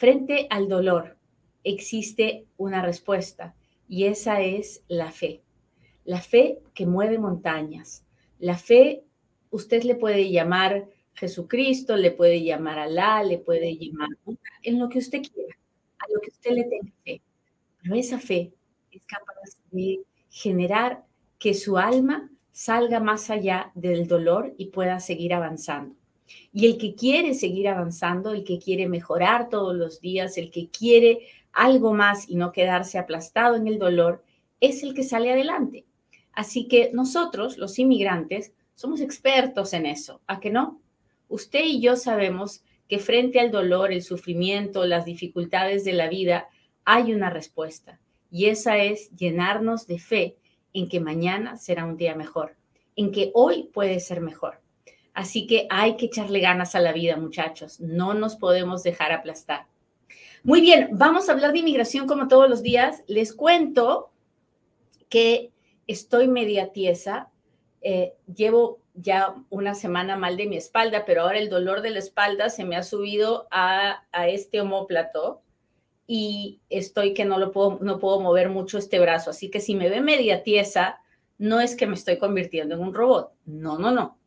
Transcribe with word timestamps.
frente 0.00 0.46
al 0.48 0.66
dolor 0.66 1.18
existe 1.62 2.46
una 2.56 2.80
respuesta 2.80 3.54
y 3.86 4.06
esa 4.06 4.40
es 4.40 4.82
la 4.88 5.10
fe. 5.10 5.42
La 6.06 6.22
fe 6.22 6.58
que 6.72 6.86
mueve 6.86 7.18
montañas. 7.18 8.06
La 8.38 8.56
fe, 8.56 9.04
usted 9.50 9.82
le 9.82 9.96
puede 9.96 10.30
llamar 10.30 10.88
Jesucristo, 11.12 11.98
le 11.98 12.12
puede 12.12 12.42
llamar 12.42 12.78
Alá, 12.78 13.22
le 13.22 13.36
puede 13.36 13.76
llamar 13.76 14.08
en 14.62 14.78
lo 14.78 14.88
que 14.88 15.00
usted 15.00 15.20
quiera, 15.20 15.54
a 15.98 16.04
lo 16.14 16.18
que 16.22 16.30
usted 16.30 16.52
le 16.52 16.64
tenga 16.64 16.92
fe. 17.04 17.20
Pero 17.82 17.94
esa 17.94 18.18
fe 18.18 18.54
es 18.90 19.04
capaz 19.04 19.58
de 19.70 20.00
generar 20.30 21.04
que 21.38 21.52
su 21.52 21.76
alma 21.76 22.30
salga 22.52 23.00
más 23.00 23.28
allá 23.28 23.70
del 23.74 24.08
dolor 24.08 24.54
y 24.56 24.68
pueda 24.68 24.98
seguir 24.98 25.34
avanzando. 25.34 25.99
Y 26.52 26.66
el 26.66 26.78
que 26.78 26.94
quiere 26.94 27.34
seguir 27.34 27.68
avanzando, 27.68 28.32
el 28.32 28.44
que 28.44 28.58
quiere 28.58 28.88
mejorar 28.88 29.48
todos 29.48 29.74
los 29.74 30.00
días, 30.00 30.36
el 30.38 30.50
que 30.50 30.68
quiere 30.68 31.26
algo 31.52 31.92
más 31.94 32.28
y 32.28 32.36
no 32.36 32.52
quedarse 32.52 32.98
aplastado 32.98 33.56
en 33.56 33.66
el 33.66 33.78
dolor, 33.78 34.24
es 34.60 34.82
el 34.82 34.94
que 34.94 35.02
sale 35.02 35.32
adelante. 35.32 35.86
Así 36.32 36.68
que 36.68 36.90
nosotros, 36.92 37.58
los 37.58 37.78
inmigrantes, 37.78 38.52
somos 38.74 39.00
expertos 39.00 39.72
en 39.72 39.86
eso, 39.86 40.20
¿a 40.26 40.40
que 40.40 40.50
no? 40.50 40.80
Usted 41.28 41.64
y 41.64 41.80
yo 41.80 41.96
sabemos 41.96 42.62
que 42.88 42.98
frente 42.98 43.38
al 43.38 43.50
dolor, 43.50 43.92
el 43.92 44.02
sufrimiento, 44.02 44.84
las 44.84 45.04
dificultades 45.04 45.84
de 45.84 45.92
la 45.92 46.08
vida, 46.08 46.48
hay 46.84 47.12
una 47.12 47.30
respuesta. 47.30 48.00
Y 48.30 48.46
esa 48.46 48.78
es 48.78 49.10
llenarnos 49.16 49.86
de 49.86 49.98
fe 49.98 50.36
en 50.72 50.88
que 50.88 51.00
mañana 51.00 51.56
será 51.56 51.84
un 51.84 51.96
día 51.96 52.14
mejor, 52.14 52.56
en 52.96 53.12
que 53.12 53.30
hoy 53.34 53.70
puede 53.72 54.00
ser 54.00 54.20
mejor. 54.20 54.60
Así 55.14 55.46
que 55.46 55.66
hay 55.70 55.96
que 55.96 56.06
echarle 56.06 56.40
ganas 56.40 56.74
a 56.74 56.80
la 56.80 56.92
vida, 56.92 57.16
muchachos. 57.16 57.80
No 57.80 58.14
nos 58.14 58.36
podemos 58.36 58.82
dejar 58.82 59.12
aplastar. 59.12 59.66
Muy 60.42 60.60
bien, 60.60 60.88
vamos 60.92 61.28
a 61.28 61.32
hablar 61.32 61.52
de 61.52 61.58
inmigración 61.58 62.06
como 62.06 62.28
todos 62.28 62.48
los 62.48 62.62
días. 62.62 63.02
Les 63.06 63.34
cuento 63.34 64.10
que 65.08 65.50
estoy 65.86 66.28
media 66.28 66.72
tiesa. 66.72 67.28
Eh, 67.82 68.14
llevo 68.34 68.78
ya 68.94 69.34
una 69.50 69.74
semana 69.74 70.16
mal 70.16 70.36
de 70.36 70.46
mi 70.46 70.56
espalda, 70.56 71.04
pero 71.04 71.22
ahora 71.22 71.38
el 71.38 71.50
dolor 71.50 71.82
de 71.82 71.90
la 71.90 71.98
espalda 71.98 72.48
se 72.48 72.64
me 72.64 72.76
ha 72.76 72.82
subido 72.82 73.48
a, 73.50 74.04
a 74.12 74.28
este 74.28 74.60
homóplato 74.60 75.42
y 76.06 76.60
estoy 76.70 77.14
que 77.14 77.24
no 77.24 77.38
lo 77.38 77.52
puedo, 77.52 77.78
no 77.80 77.98
puedo 77.98 78.20
mover 78.20 78.48
mucho 78.48 78.78
este 78.78 78.98
brazo. 78.98 79.30
Así 79.30 79.50
que 79.50 79.60
si 79.60 79.74
me 79.74 79.88
ve 79.88 80.00
media 80.00 80.42
tiesa, 80.42 81.00
no 81.38 81.60
es 81.60 81.76
que 81.76 81.86
me 81.86 81.94
estoy 81.94 82.18
convirtiendo 82.18 82.74
en 82.74 82.80
un 82.80 82.94
robot. 82.94 83.32
No, 83.46 83.78
no, 83.78 83.90
no. 83.90 84.18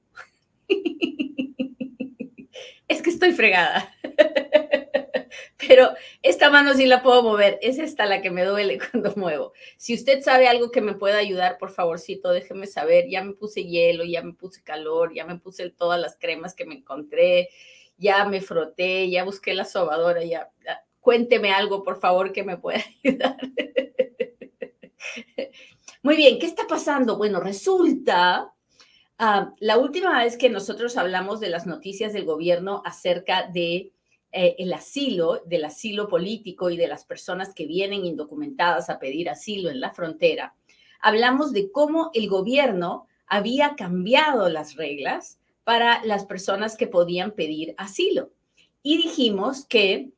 es 2.88 3.02
que 3.02 3.10
estoy 3.10 3.34
fregada. 3.34 3.94
Pero 5.68 5.90
esta 6.22 6.50
mano 6.50 6.74
sí 6.74 6.86
la 6.86 7.02
puedo 7.02 7.24
mover. 7.24 7.58
Es 7.62 7.80
esta 7.80 8.06
la 8.06 8.22
que 8.22 8.32
me 8.32 8.44
duele 8.44 8.80
cuando 8.92 9.14
muevo. 9.16 9.54
Si 9.78 9.94
usted 9.94 10.22
sabe 10.22 10.48
algo 10.48 10.72
que 10.72 10.82
me 10.82 10.94
pueda 10.94 11.18
ayudar, 11.18 11.58
por 11.58 11.72
favorcito, 11.72 12.32
déjeme 12.32 12.68
saber. 12.68 13.08
Ya 13.10 13.24
me 13.24 13.34
puse 13.34 13.64
hielo, 13.64 14.04
ya 14.04 14.22
me 14.22 14.34
puse 14.34 14.64
calor, 14.64 15.14
ya 15.14 15.26
me 15.26 15.40
puse 15.40 15.70
todas 15.70 16.00
las 16.00 16.18
cremas 16.18 16.54
que 16.54 16.66
me 16.66 16.76
encontré, 16.76 17.50
ya 17.98 18.26
me 18.26 18.42
froté, 18.42 19.10
ya 19.10 19.24
busqué 19.24 19.54
la 19.54 19.66
sobadora, 19.66 20.24
ya 20.24 20.52
cuénteme 21.00 21.52
algo, 21.52 21.84
por 21.84 22.00
favor, 22.00 22.32
que 22.32 22.44
me 22.44 22.58
pueda 22.58 22.82
ayudar. 23.04 23.38
Muy 26.02 26.16
bien, 26.16 26.40
¿qué 26.40 26.46
está 26.46 26.68
pasando? 26.68 27.18
Bueno, 27.18 27.40
resulta, 27.40 28.54
ah, 29.20 29.54
la 29.60 29.78
última 29.78 30.24
vez 30.24 30.38
que 30.38 30.50
nosotros 30.50 30.98
hablamos 30.98 31.40
de 31.40 31.50
las 31.50 31.66
noticias 31.66 32.14
del 32.14 32.26
gobierno 32.26 32.82
acerca 32.86 33.48
de 33.48 33.92
eh, 34.32 34.56
el 34.58 34.74
asilo, 34.74 35.42
del 35.46 35.66
asilo 35.66 36.08
político 36.08 36.70
y 36.70 36.78
de 36.78 36.88
las 36.88 37.06
personas 37.06 37.54
que 37.54 37.68
vienen 37.68 38.06
indocumentadas 38.06 38.90
a 38.90 39.00
pedir 39.00 39.30
asilo 39.30 39.70
en 39.70 39.80
la 39.80 39.92
frontera, 39.92 40.56
hablamos 41.02 41.52
de 41.52 41.72
cómo 41.72 42.10
el 42.14 42.28
gobierno 42.30 43.08
había 43.28 43.76
cambiado 43.76 44.50
las 44.50 44.76
reglas 44.76 45.38
para 45.64 46.04
las 46.04 46.26
personas 46.26 46.76
que 46.76 46.88
podían 46.88 47.32
pedir 47.32 47.74
asilo. 47.78 48.32
Y 48.82 48.98
dijimos 48.98 49.66
que 49.66 50.12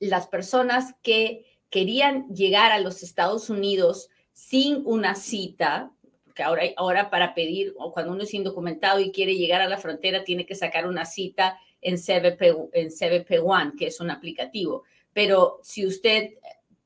las 0.00 0.26
personas 0.26 0.94
que 1.02 1.44
querían 1.70 2.28
llegar 2.28 2.72
a 2.72 2.80
los 2.80 3.02
Estados 3.02 3.50
Unidos 3.50 4.08
sin 4.32 4.82
una 4.86 5.14
cita, 5.14 5.92
porque 6.38 6.42
ahora, 6.44 6.62
ahora 6.76 7.10
para 7.10 7.34
pedir, 7.34 7.74
o 7.78 7.92
cuando 7.92 8.12
uno 8.12 8.22
es 8.22 8.32
indocumentado 8.32 9.00
y 9.00 9.10
quiere 9.10 9.34
llegar 9.34 9.60
a 9.60 9.68
la 9.68 9.78
frontera, 9.78 10.22
tiene 10.22 10.46
que 10.46 10.54
sacar 10.54 10.86
una 10.86 11.04
cita 11.04 11.58
en 11.80 11.96
CBP, 11.96 12.70
en 12.74 12.90
CBP 12.90 13.42
One, 13.42 13.72
que 13.76 13.88
es 13.88 14.00
un 14.00 14.10
aplicativo. 14.10 14.84
Pero 15.12 15.58
si 15.62 15.84
usted 15.84 16.34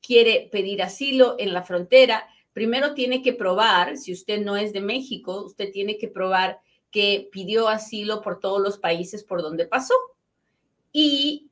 quiere 0.01 0.49
pedir 0.51 0.81
asilo 0.81 1.35
en 1.37 1.53
la 1.53 1.61
frontera, 1.61 2.27
primero 2.51 2.95
tiene 2.95 3.21
que 3.21 3.33
probar, 3.33 3.97
si 3.97 4.11
usted 4.11 4.41
no 4.41 4.57
es 4.57 4.73
de 4.73 4.81
México, 4.81 5.45
usted 5.45 5.71
tiene 5.71 5.97
que 5.97 6.07
probar 6.07 6.59
que 6.89 7.29
pidió 7.31 7.67
asilo 7.67 8.21
por 8.21 8.39
todos 8.39 8.59
los 8.59 8.79
países 8.79 9.23
por 9.23 9.43
donde 9.43 9.67
pasó. 9.67 9.93
Y 10.91 11.51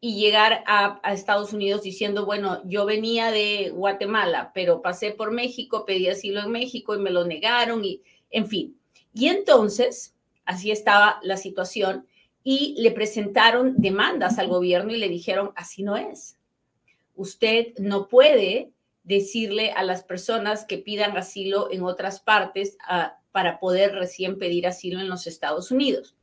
y 0.00 0.18
llegar 0.18 0.64
a, 0.66 1.00
Estados 1.12 1.52
Unidos 1.52 1.82
diciendo, 1.82 2.24
bueno, 2.24 2.62
yo 2.64 2.86
venía 2.86 3.30
de 3.30 3.70
Guatemala, 3.70 4.50
pero 4.54 4.80
pasé 4.80 5.10
por 5.10 5.30
México, 5.30 5.84
pedí 5.84 6.08
asilo 6.08 6.40
en 6.40 6.50
México 6.50 6.94
y 6.94 6.98
me 6.98 7.10
lo 7.10 7.26
negaron 7.26 7.84
y, 7.84 8.02
en 8.30 8.46
fin. 8.46 8.78
Y 9.12 9.28
entonces, 9.28 10.14
así 10.46 10.70
estaba 10.70 11.20
la 11.22 11.36
situación 11.36 12.06
y 12.42 12.74
le 12.78 12.92
presentaron 12.92 13.74
demandas 13.76 14.38
al 14.38 14.48
gobierno 14.48 14.92
y 14.94 14.98
le 14.98 15.08
dijeron, 15.08 15.52
así 15.54 15.82
no 15.82 15.96
es. 15.98 16.38
Usted 17.14 17.74
no 17.78 18.08
puede 18.08 18.70
decirle 19.02 19.72
a 19.72 19.82
las 19.82 20.02
personas 20.02 20.64
que 20.64 20.78
pidan 20.78 21.16
asilo 21.18 21.70
en 21.70 21.82
otras 21.82 22.20
partes 22.20 22.78
ah, 22.88 23.18
para 23.32 23.60
poder 23.60 23.92
recién 23.92 24.38
pedir 24.38 24.66
asilo 24.66 25.00
en 25.00 25.10
los 25.10 25.26
Estados 25.26 25.70
Unidos. 25.70 26.16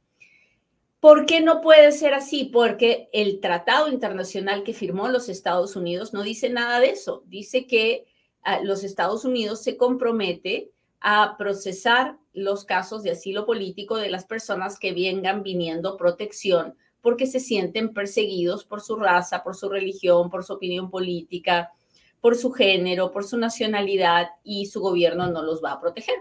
¿Por 1.00 1.26
qué 1.28 1.42
no 1.42 1.62
puede 1.62 1.92
ser 1.92 2.14
así? 2.14 2.46
Porque 2.46 3.10
el 3.14 3.40
tratado 3.40 3.88
internacional 3.90 4.64
que 4.64 4.74
firmó 4.74 5.10
los 5.10 5.30
Estados 5.30 5.76
Unidos 5.76 6.14
no 6.14 6.24
dice 6.24 6.50
nada 6.50 6.80
de 6.80 6.90
eso. 6.90 7.24
Dice 7.28 7.68
que 7.68 8.06
ah, 8.42 8.62
los 8.62 8.84
Estados 8.84 9.24
Unidos 9.24 9.62
se 9.64 9.78
compromete 9.78 10.72
a 11.00 11.36
procesar 11.38 12.18
los 12.34 12.66
casos 12.66 13.04
de 13.04 13.12
asilo 13.12 13.46
político 13.46 13.98
de 13.98 14.10
las 14.10 14.26
personas 14.26 14.80
que 14.80 14.94
vengan 14.94 15.44
viniendo 15.44 15.98
protección 15.98 16.76
porque 17.02 17.28
se 17.28 17.40
sienten 17.40 17.94
perseguidos 17.94 18.66
por 18.66 18.82
su 18.82 18.96
raza, 18.96 19.44
por 19.44 19.56
su 19.56 19.70
religión, 19.70 20.30
por 20.30 20.44
su 20.44 20.54
opinión 20.54 20.90
política, 20.90 21.72
por 22.20 22.36
su 22.36 22.52
género, 22.52 23.12
por 23.12 23.24
su 23.24 23.38
nacionalidad 23.38 24.28
y 24.44 24.66
su 24.66 24.82
gobierno 24.82 25.28
no 25.28 25.44
los 25.44 25.64
va 25.64 25.74
a 25.74 25.80
proteger. 25.80 26.16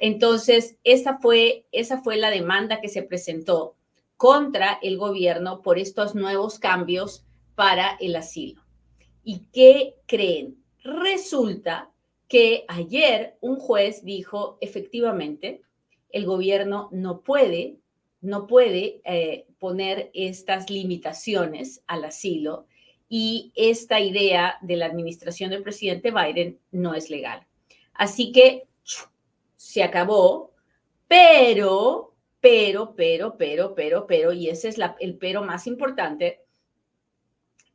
Entonces, 0.00 0.78
esa 0.84 1.18
fue, 1.18 1.66
esa 1.72 2.02
fue 2.02 2.16
la 2.16 2.30
demanda 2.30 2.80
que 2.80 2.88
se 2.88 3.02
presentó 3.02 3.76
contra 4.16 4.78
el 4.82 4.96
gobierno 4.98 5.62
por 5.62 5.78
estos 5.78 6.14
nuevos 6.14 6.58
cambios 6.58 7.24
para 7.54 7.96
el 8.00 8.16
asilo. 8.16 8.62
¿Y 9.22 9.46
qué 9.52 9.96
creen? 10.06 10.62
Resulta 10.82 11.90
que 12.28 12.64
ayer 12.68 13.36
un 13.40 13.56
juez 13.56 14.04
dijo, 14.04 14.58
efectivamente, 14.60 15.62
el 16.10 16.24
gobierno 16.24 16.88
no 16.92 17.20
puede, 17.20 17.78
no 18.20 18.46
puede 18.46 19.00
eh, 19.04 19.46
poner 19.58 20.10
estas 20.14 20.70
limitaciones 20.70 21.82
al 21.86 22.04
asilo 22.04 22.66
y 23.08 23.52
esta 23.54 24.00
idea 24.00 24.58
de 24.62 24.76
la 24.76 24.86
administración 24.86 25.50
del 25.50 25.62
presidente 25.62 26.10
Biden 26.10 26.58
no 26.70 26.94
es 26.94 27.10
legal. 27.10 27.46
Así 27.94 28.32
que 28.32 28.66
se 29.66 29.82
acabó, 29.82 30.52
pero 31.08 32.16
pero, 32.40 32.94
pero, 32.94 33.36
pero, 33.36 33.74
pero, 33.74 34.06
pero, 34.06 34.32
y 34.32 34.48
ese 34.48 34.68
es 34.68 34.78
el 35.00 35.18
pero 35.18 35.42
más 35.42 35.66
importante, 35.66 36.44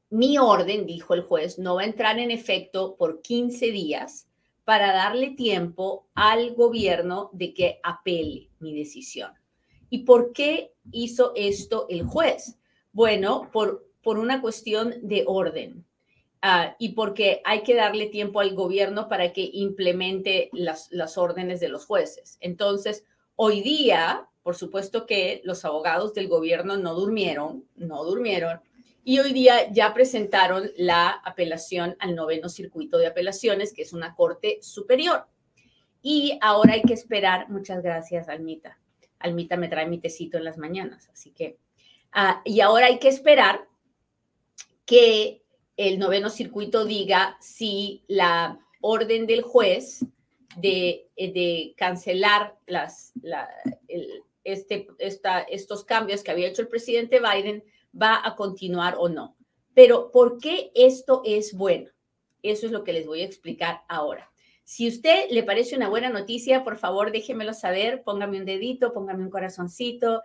mi 0.09 0.37
orden, 0.37 0.85
dijo 0.85 1.13
el 1.13 1.23
juez, 1.23 1.59
no 1.59 1.75
va 1.75 1.81
a 1.81 1.85
entrar 1.85 2.19
en 2.19 2.31
efecto 2.31 2.95
por 2.95 3.21
15 3.21 3.65
días 3.71 4.29
para 4.63 4.93
darle 4.93 5.31
tiempo 5.31 6.07
al 6.13 6.53
gobierno 6.53 7.31
de 7.33 7.53
que 7.53 7.79
apele 7.83 8.49
mi 8.59 8.73
decisión. 8.73 9.33
¿Y 9.89 10.05
por 10.05 10.31
qué 10.31 10.73
hizo 10.93 11.33
esto 11.35 11.85
el 11.89 12.03
juez? 12.03 12.57
Bueno, 12.93 13.49
por, 13.51 13.85
por 14.01 14.19
una 14.19 14.39
cuestión 14.39 14.95
de 15.01 15.25
orden. 15.27 15.85
Ah, 16.43 16.75
y 16.79 16.89
porque 16.89 17.41
hay 17.45 17.61
que 17.61 17.75
darle 17.75 18.07
tiempo 18.07 18.39
al 18.39 18.55
gobierno 18.55 19.07
para 19.07 19.31
que 19.31 19.47
implemente 19.53 20.49
las, 20.53 20.89
órdenes 21.17 21.59
de 21.59 21.69
los 21.69 21.85
jueces. 21.85 22.37
Entonces, 22.41 23.05
hoy 23.35 23.61
día, 23.61 24.27
por 24.41 24.55
supuesto 24.55 25.05
que 25.05 25.41
los 25.43 25.65
abogados 25.65 26.15
del 26.15 26.27
gobierno 26.27 26.77
no 26.77 26.95
durmieron, 26.95 27.65
no 27.75 28.03
durmieron, 28.03 28.59
y 29.03 29.19
hoy 29.19 29.33
día 29.33 29.71
ya 29.71 29.93
presentaron 29.93 30.71
la 30.77 31.09
apelación 31.09 31.95
al 31.99 32.15
noveno 32.15 32.49
circuito 32.49 32.97
de 32.97 33.07
apelaciones, 33.07 33.71
que 33.71 33.83
es 33.83 33.93
una 33.93 34.15
corte 34.15 34.57
superior. 34.63 35.27
Y 36.01 36.39
ahora 36.41 36.73
hay 36.73 36.81
que 36.81 36.95
esperar, 36.95 37.49
muchas 37.49 37.83
gracias, 37.83 38.29
Almita. 38.29 38.79
Almita 39.19 39.57
me 39.57 39.67
trae 39.67 39.87
mi 39.87 39.99
tecito 39.99 40.39
en 40.39 40.43
las 40.43 40.57
mañanas, 40.57 41.07
así 41.13 41.29
que, 41.29 41.59
ah, 42.13 42.41
y 42.45 42.61
ahora 42.61 42.87
hay 42.87 42.97
que 42.97 43.09
esperar 43.09 43.67
que 44.85 45.41
el 45.77 45.99
noveno 45.99 46.29
circuito 46.29 46.85
diga 46.85 47.37
si 47.39 48.03
la 48.07 48.59
orden 48.81 49.27
del 49.27 49.41
juez 49.41 50.05
de, 50.57 51.09
eh, 51.15 51.73
cancelar 51.77 52.57
este, 54.43 54.87
estos 54.99 55.85
cambios 55.85 56.23
que 56.23 56.31
había 56.31 56.47
hecho 56.47 56.61
el 56.61 56.67
presidente 56.67 57.19
Biden 57.19 57.63
va 57.99 58.21
a 58.23 58.35
continuar 58.35 58.95
o 58.97 59.09
no. 59.09 59.35
Pero 59.73 60.11
¿por 60.11 60.39
qué 60.39 60.71
esto 60.75 61.21
es 61.25 61.53
bueno? 61.53 61.89
Eso 62.43 62.65
es 62.65 62.71
lo 62.71 62.83
que 62.83 62.93
les 62.93 63.05
voy 63.05 63.21
a 63.21 63.25
explicar 63.25 63.81
ahora. 63.87 64.31
Si 64.63 64.87
usted 64.87 65.29
le 65.29 65.43
parece 65.43 65.75
una 65.75 65.89
buena 65.89 66.09
noticia, 66.09 66.63
por 66.63 66.77
favor 66.77 67.11
déjemelo 67.11 67.53
saber, 67.53 68.03
póngame 68.03 68.39
un 68.39 68.45
dedito, 68.45 68.93
póngame 68.93 69.23
un 69.23 69.29
corazoncito, 69.29 70.21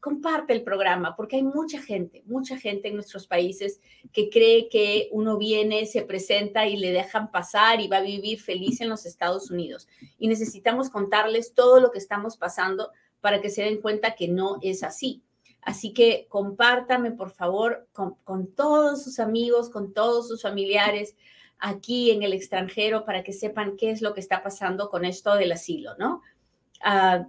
comparte 0.00 0.52
el 0.52 0.62
programa, 0.62 1.16
porque 1.16 1.36
hay 1.36 1.42
mucha 1.42 1.80
gente, 1.80 2.22
mucha 2.26 2.58
gente 2.58 2.88
en 2.88 2.94
nuestros 2.94 3.26
países 3.26 3.80
que 4.12 4.28
cree 4.28 4.68
que 4.68 5.08
uno 5.10 5.38
viene, 5.38 5.86
se 5.86 6.02
presenta 6.02 6.66
y 6.66 6.76
le 6.76 6.92
dejan 6.92 7.30
pasar 7.30 7.80
y 7.80 7.88
va 7.88 7.98
a 7.98 8.02
vivir 8.02 8.40
feliz 8.40 8.80
en 8.80 8.90
los 8.90 9.06
Estados 9.06 9.50
Unidos. 9.50 9.88
Y 10.18 10.28
necesitamos 10.28 10.90
contarles 10.90 11.54
todo 11.54 11.80
lo 11.80 11.90
que 11.90 11.98
estamos 11.98 12.36
pasando 12.36 12.90
para 13.20 13.40
que 13.40 13.50
se 13.50 13.62
den 13.62 13.80
cuenta 13.80 14.14
que 14.14 14.28
no 14.28 14.58
es 14.62 14.82
así. 14.82 15.22
Así 15.62 15.92
que 15.92 16.26
compártame, 16.28 17.10
por 17.12 17.30
favor, 17.30 17.88
con, 17.92 18.52
todos 18.54 19.02
sus 19.02 19.18
amigos, 19.18 19.70
con 19.70 19.92
todos 19.92 20.28
sus 20.28 20.42
familiares 20.42 21.16
aquí 21.58 22.10
en 22.10 22.22
el 22.22 22.32
extranjero 22.32 23.04
para 23.04 23.24
que 23.24 23.32
sepan 23.32 23.76
qué 23.76 23.90
es 23.90 24.00
lo 24.00 24.14
que 24.14 24.20
está 24.20 24.42
pasando 24.42 24.88
con 24.88 25.04
esto 25.04 25.34
del 25.34 25.52
asilo, 25.52 25.96
¿no? 25.98 26.22
Ah, 26.80 27.26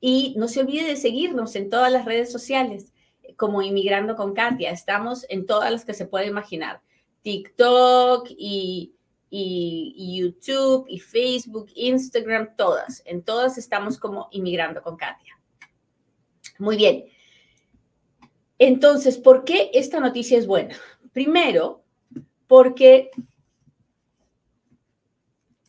y 0.00 0.34
no 0.36 0.48
se 0.48 0.60
olvide 0.60 0.86
de 0.86 0.96
seguirnos 0.96 1.54
en 1.56 1.68
todas 1.68 1.92
las 1.92 2.04
redes 2.04 2.32
sociales, 2.32 2.92
como 3.36 3.62
Inmigrando 3.62 4.16
con 4.16 4.34
Katia. 4.34 4.70
Estamos 4.70 5.26
en 5.28 5.46
todas 5.46 5.70
las 5.70 5.84
que 5.84 5.94
se 5.94 6.06
puede 6.06 6.26
imaginar. 6.26 6.80
TikTok 7.22 8.28
y, 8.30 8.94
y, 9.28 10.18
YouTube 10.18 10.86
y 10.88 10.98
Facebook, 10.98 11.68
Instagram, 11.74 12.56
todas. 12.56 13.02
En 13.04 13.22
todas 13.22 13.58
estamos 13.58 13.98
como 13.98 14.28
Inmigrando 14.32 14.82
con 14.82 14.96
Katia. 14.96 15.38
Muy 16.58 16.76
bien. 16.76 17.04
Entonces, 18.58 19.18
¿por 19.18 19.44
qué 19.44 19.70
esta 19.74 20.00
noticia 20.00 20.38
es 20.38 20.46
buena? 20.46 20.76
Primero, 21.12 21.82
porque 22.46 23.10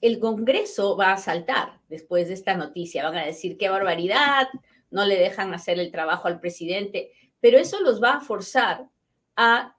el 0.02 0.20
Congreso 0.20 0.98
va 0.98 1.14
a 1.14 1.18
saltar 1.18 1.80
después 1.88 2.28
de 2.28 2.34
esta 2.34 2.56
noticia. 2.56 3.04
Van 3.04 3.18
a 3.18 3.26
decir 3.26 3.58
qué 3.58 3.70
barbaridad, 3.70 4.48
no 4.90 5.06
le 5.06 5.18
dejan 5.18 5.54
hacer 5.54 5.80
el 5.80 5.92
trabajo 5.92 6.28
al 6.28 6.40
presidente, 6.40 7.12
pero 7.40 7.58
eso 7.58 7.80
los 7.82 8.02
va 8.02 8.16
a 8.16 8.22
forzar 8.22 8.90
a 9.36 9.78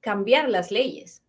cambiar 0.00 0.48
las 0.48 0.70
leyes. 0.70 1.22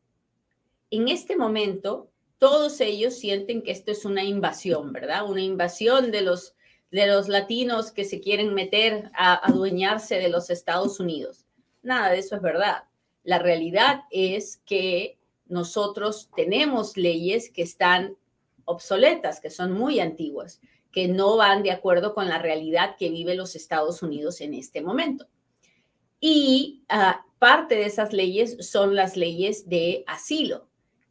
En 0.92 1.07
este 1.07 1.36
momento, 1.36 2.12
todos 2.38 2.80
ellos 2.81 3.16
sienten 3.16 3.62
que 3.63 3.72
esto 3.72 3.92
es 3.92 4.06
una 4.06 4.24
invasión, 4.24 4.94
¿verdad? 4.94 5.28
Una 5.30 5.42
invasión 5.42 6.12
de 6.12 6.22
los, 6.22 6.56
de 6.92 7.07
los 7.07 7.28
latinos 7.28 7.92
que 7.92 8.06
se 8.06 8.19
quieren 8.19 8.54
meter 8.54 9.10
a 9.16 9.33
adueñarse 9.33 10.16
de 10.19 10.30
los 10.30 10.50
Estados 10.50 11.00
Unidos. 11.00 11.45
Nada 11.81 12.12
de 12.12 12.19
eso 12.19 12.36
es 12.36 12.42
verdad. 12.42 12.83
La 13.24 13.40
realidad 13.40 14.04
es 14.12 14.57
que 14.66 15.17
nosotros 15.50 16.30
tenemos 16.36 16.98
leyes 16.98 17.50
que 17.50 17.62
están 17.62 18.16
obsoletas, 18.66 19.40
que 19.40 19.50
son 19.50 19.72
muy 19.72 20.00
antiguas, 20.00 20.62
que 20.92 21.08
no 21.08 21.38
van 21.38 21.64
de 21.64 21.72
acuerdo 21.72 22.14
con 22.14 22.28
la 22.28 22.40
realidad 22.40 22.96
que 22.98 23.10
vive 23.10 23.36
los 23.36 23.56
Estados 23.56 24.04
Unidos 24.04 24.42
en 24.42 24.54
este 24.54 24.82
momento. 24.82 25.28
Y 26.20 26.84
ah, 26.90 27.26
parte 27.40 27.76
de 27.76 27.86
esas 27.86 28.14
leyes 28.14 28.58
son 28.60 28.96
las 28.96 29.16
leyes 29.16 29.70
de 29.70 30.04
asilo, 30.08 30.68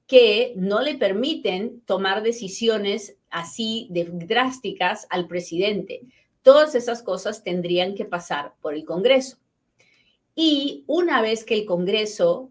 que 0.07 0.53
no 0.57 0.81
le 0.81 0.97
permiten 0.97 1.81
tomar 1.83 2.23
decisiones 2.23 3.17
así 3.31 3.89
drásticas 3.91 5.07
al 5.11 5.27
presidente. 5.27 6.03
Todas 6.43 6.75
esas 6.75 7.03
cosas 7.03 7.43
tendrían 7.43 7.95
que 7.95 8.05
pasar 8.05 8.55
por 8.61 8.75
el 8.75 8.85
Congreso. 8.85 9.39
Y 10.35 10.85
una 10.87 11.23
vez 11.23 11.45
que 11.45 11.55
el 11.55 11.65
Congreso 11.65 12.51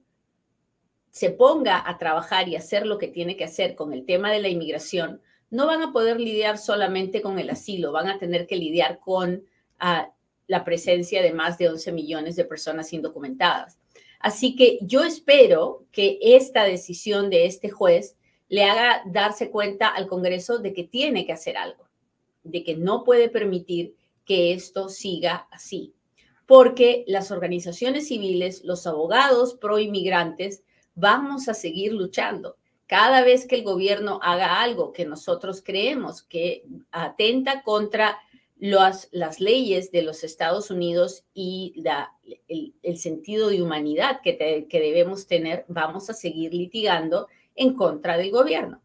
se 1.16 1.30
ponga 1.30 1.82
a 1.90 1.98
trabajar 1.98 2.50
y 2.50 2.58
hacer 2.58 2.86
lo 2.86 2.98
que 2.98 3.08
tiene 3.08 3.38
que 3.38 3.46
hacer 3.46 3.76
con 3.76 3.94
el 3.94 4.06
tema 4.06 4.34
de 4.34 4.42
la 4.42 4.50
inmigración, 4.50 5.22
no 5.50 5.66
van 5.66 5.82
a 5.82 5.94
poder 5.94 6.20
lidiar 6.20 6.58
solamente 6.58 7.22
con 7.22 7.40
el 7.40 7.50
asilo, 7.50 7.94
van 7.94 8.10
a 8.10 8.20
tener 8.20 8.46
que 8.48 8.58
lidiar 8.58 9.00
con 9.00 9.46
ah, 9.80 10.12
la 10.48 10.66
presencia 10.66 11.22
de 11.22 11.32
más 11.32 11.58
de 11.58 11.70
11 11.70 11.94
millones 11.94 12.36
de 12.36 12.44
personas 12.44 12.92
indocumentadas. 12.92 13.80
Así 14.20 14.58
que 14.58 14.78
yo 14.82 15.06
espero 15.06 15.86
que 15.94 16.20
esta 16.22 16.66
decisión 16.66 17.30
de 17.30 17.46
este 17.46 17.70
juez 17.70 18.18
le 18.50 18.66
haga 18.66 19.02
darse 19.06 19.50
cuenta 19.50 19.88
al 19.88 20.08
Congreso 20.08 20.60
de 20.60 20.74
que 20.74 20.84
tiene 20.84 21.26
que 21.26 21.32
hacer 21.32 21.56
algo, 21.56 21.88
de 22.44 22.62
que 22.62 22.76
no 22.76 23.06
puede 23.06 23.30
permitir 23.30 23.96
que 24.26 24.52
esto 24.52 24.90
siga 24.90 25.48
así, 25.50 25.94
porque 26.46 27.06
las 27.08 27.32
organizaciones 27.32 28.10
civiles, 28.10 28.66
los 28.66 28.86
abogados 28.86 29.54
pro 29.54 29.80
inmigrantes, 29.80 30.65
vamos 30.96 31.48
a 31.48 31.54
seguir 31.54 31.94
luchando. 31.94 32.58
Cada 32.88 33.24
vez 33.24 33.48
que 33.48 33.56
el 33.56 33.64
gobierno 33.64 34.20
haga 34.22 34.62
algo 34.62 34.92
que 34.92 35.06
nosotros 35.06 35.62
creemos 35.64 36.24
que 36.24 36.66
atenta 36.92 37.64
contra 37.64 38.18
las, 38.58 39.10
leyes 39.40 39.92
de 39.92 40.02
los 40.02 40.24
Estados 40.24 40.72
Unidos 40.72 41.26
y 41.34 41.84
el, 42.48 42.98
sentido 42.98 43.50
de 43.50 43.62
humanidad 43.62 44.22
que 44.24 44.68
debemos 44.72 45.28
tener, 45.28 45.66
vamos 45.68 46.10
a 46.10 46.14
seguir 46.14 46.54
litigando 46.54 47.28
en 47.56 47.74
contra 47.76 48.18
del 48.18 48.32
gobierno. 48.32 48.82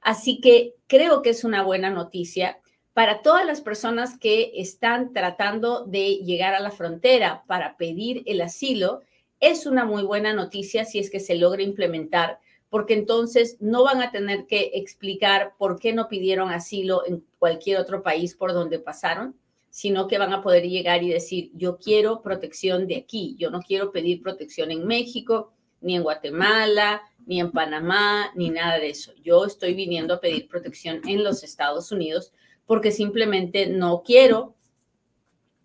Así 0.00 0.40
que 0.40 0.74
creo 0.86 1.22
que 1.22 1.30
es 1.30 1.44
una 1.44 1.62
buena 1.62 1.90
noticia 1.90 2.58
para 2.92 3.22
todas 3.22 3.46
las 3.46 3.60
personas 3.60 4.18
que 4.18 4.52
están 4.56 5.12
tratando 5.12 5.84
de 5.86 6.16
llegar 6.16 6.54
a 6.54 6.60
la 6.60 6.70
frontera 6.70 7.44
para 7.46 7.76
pedir 7.76 8.22
el 8.26 8.40
asilo 8.40 9.02
es 9.40 9.66
una 9.66 9.84
muy 9.84 10.02
buena 10.02 10.32
noticia 10.32 10.84
si 10.84 10.98
es 10.98 11.10
que 11.10 11.20
se 11.20 11.34
logra 11.34 11.62
implementar, 11.62 12.38
porque 12.68 12.94
entonces 12.94 13.56
no 13.60 13.82
van 13.82 14.00
a 14.00 14.12
tener 14.12 14.46
que 14.46 14.70
explicar 14.74 15.54
por 15.58 15.78
qué 15.78 15.92
no 15.92 16.08
pidieron 16.08 16.50
asilo 16.50 17.04
en 17.06 17.24
cualquier 17.38 17.78
otro 17.78 18.02
país 18.02 18.36
por 18.36 18.52
donde 18.52 18.78
pasaron, 18.78 19.34
sino 19.70 20.08
que 20.08 20.18
van 20.18 20.32
a 20.32 20.42
poder 20.42 20.68
llegar 20.68 21.02
y 21.02 21.10
decir, 21.10 21.50
yo 21.54 21.78
quiero 21.78 22.22
protección 22.22 22.86
de 22.86 22.96
aquí, 22.96 23.36
yo 23.38 23.50
no 23.50 23.60
quiero 23.60 23.90
pedir 23.92 24.22
protección 24.22 24.70
en 24.70 24.86
México, 24.86 25.52
ni 25.80 25.96
en 25.96 26.02
Guatemala, 26.02 27.02
ni 27.26 27.40
en 27.40 27.52
Panamá, 27.52 28.32
ni 28.34 28.50
nada 28.50 28.78
de 28.78 28.90
eso. 28.90 29.12
Yo 29.22 29.44
estoy 29.44 29.74
viniendo 29.74 30.14
a 30.14 30.20
pedir 30.20 30.48
protección 30.48 31.00
en 31.08 31.24
los 31.24 31.42
Estados 31.42 31.90
Unidos 31.92 32.32
porque 32.66 32.90
simplemente 32.90 33.66
no 33.66 34.02
quiero 34.04 34.54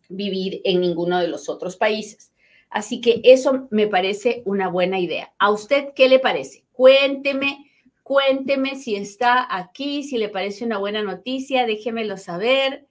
vivir 0.09 0.61
en 0.63 0.81
ninguno 0.81 1.19
de 1.19 1.27
los 1.27 1.49
otros 1.49 1.75
países. 1.75 2.31
Así 2.69 3.01
que 3.01 3.21
eso 3.23 3.67
me 3.71 3.87
parece 3.87 4.41
una 4.45 4.67
buena 4.67 4.99
idea. 4.99 5.33
¿A 5.39 5.51
usted 5.51 5.93
qué 5.95 6.09
le 6.09 6.19
parece? 6.19 6.65
Cuénteme, 6.71 7.71
cuénteme 8.03 8.75
si 8.75 8.95
está 8.95 9.47
aquí, 9.49 10.03
si 10.03 10.17
le 10.17 10.29
parece 10.29 10.65
una 10.65 10.77
buena 10.77 11.01
noticia, 11.01 11.65
déjemelo 11.65 12.17
saber. 12.17 12.87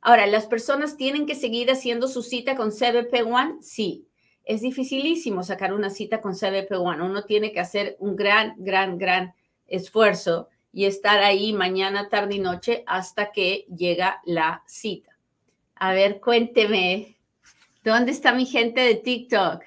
Ahora, 0.00 0.26
¿las 0.26 0.46
personas 0.46 0.96
tienen 0.96 1.26
que 1.26 1.34
seguir 1.34 1.70
haciendo 1.70 2.08
su 2.08 2.22
cita 2.22 2.56
con 2.56 2.70
CBP 2.70 3.26
One? 3.26 3.62
Sí. 3.62 4.06
Es 4.44 4.60
dificilísimo 4.60 5.42
sacar 5.42 5.72
una 5.72 5.88
cita 5.88 6.20
con 6.20 6.34
CBP 6.34 6.72
One. 6.72 7.02
Uno 7.02 7.24
tiene 7.24 7.52
que 7.52 7.60
hacer 7.60 7.96
un 7.98 8.14
gran, 8.14 8.54
gran, 8.58 8.98
gran 8.98 9.34
esfuerzo 9.66 10.48
y 10.74 10.84
estar 10.84 11.22
ahí 11.22 11.52
mañana, 11.52 12.08
tarde 12.08 12.34
y 12.34 12.38
noche 12.38 12.82
hasta 12.86 13.32
que 13.32 13.64
llega 13.74 14.20
la 14.24 14.62
cita. 14.66 15.16
A 15.76 15.94
ver, 15.94 16.20
cuénteme, 16.20 17.13
¿Dónde 17.84 18.12
está 18.12 18.32
mi 18.32 18.46
gente 18.46 18.80
de 18.80 18.94
TikTok? 18.94 19.62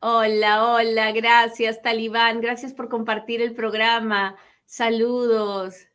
Hola, 0.00 0.72
hola, 0.72 1.12
gracias 1.12 1.80
Talibán, 1.82 2.40
gracias 2.40 2.74
por 2.74 2.88
compartir 2.88 3.40
el 3.40 3.54
programa. 3.54 4.36
Saludos. 4.66 5.86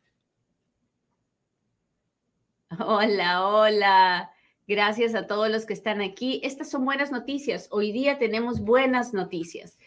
Hola, 2.79 3.47
hola. 3.47 4.31
Gracias 4.67 5.13
a 5.13 5.27
todos 5.27 5.49
los 5.49 5.65
que 5.65 5.73
están 5.73 6.01
aquí. 6.01 6.39
Estas 6.43 6.69
son 6.69 6.85
buenas 6.85 7.11
noticias. 7.11 7.67
Hoy 7.69 7.91
día 7.91 8.17
tenemos 8.17 8.61
buenas 8.61 9.13
noticias. 9.13 9.77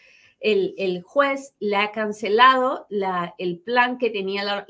El, 0.40 1.02
juez 1.02 1.54
le 1.58 1.76
ha 1.76 1.90
cancelado 1.90 2.86
la, 2.88 3.34
el 3.38 3.58
plan 3.58 3.98
que 3.98 4.10
tenía 4.10 4.66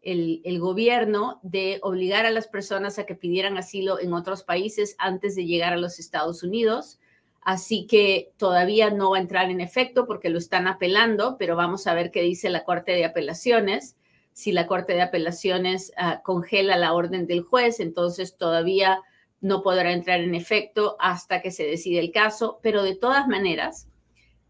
el, 0.00 0.58
gobierno 0.60 1.40
de 1.42 1.80
obligar 1.82 2.24
a 2.24 2.30
las 2.30 2.46
personas 2.46 2.98
a 2.98 3.06
que 3.06 3.14
pidieran 3.14 3.58
asilo 3.58 3.98
en 4.00 4.12
otros 4.12 4.44
países 4.44 4.94
antes 4.98 5.34
de 5.34 5.46
llegar 5.46 5.72
a 5.72 5.78
los 5.78 5.98
Estados 5.98 6.42
Unidos. 6.42 7.00
Así 7.40 7.86
que 7.86 8.32
todavía 8.36 8.90
no 8.90 9.10
va 9.10 9.18
a 9.18 9.20
entrar 9.20 9.50
en 9.50 9.60
efecto 9.60 10.06
porque 10.06 10.28
lo 10.28 10.38
están 10.38 10.68
apelando, 10.68 11.36
pero 11.38 11.56
vamos 11.56 11.86
a 11.86 11.94
ver 11.94 12.10
qué 12.10 12.22
dice 12.22 12.50
la 12.50 12.64
Corte 12.64 12.92
de 12.92 13.04
Apelaciones. 13.04 13.96
Si 14.32 14.52
la 14.52 14.66
Corte 14.66 14.92
de 14.92 15.02
Apelaciones 15.02 15.92
ah, 15.96 16.20
congela 16.22 16.76
la 16.76 16.92
orden 16.92 17.26
del 17.26 17.42
juez, 17.42 17.80
entonces 17.80 18.36
todavía 18.36 19.02
no 19.40 19.62
podrá 19.62 19.92
entrar 19.92 20.20
en 20.20 20.34
efecto 20.34 20.96
hasta 20.98 21.42
que 21.42 21.50
se 21.50 21.64
decide 21.64 22.00
el 22.00 22.12
caso, 22.12 22.58
pero 22.62 22.82
de 22.82 22.96
todas 22.96 23.26
maneras 23.28 23.88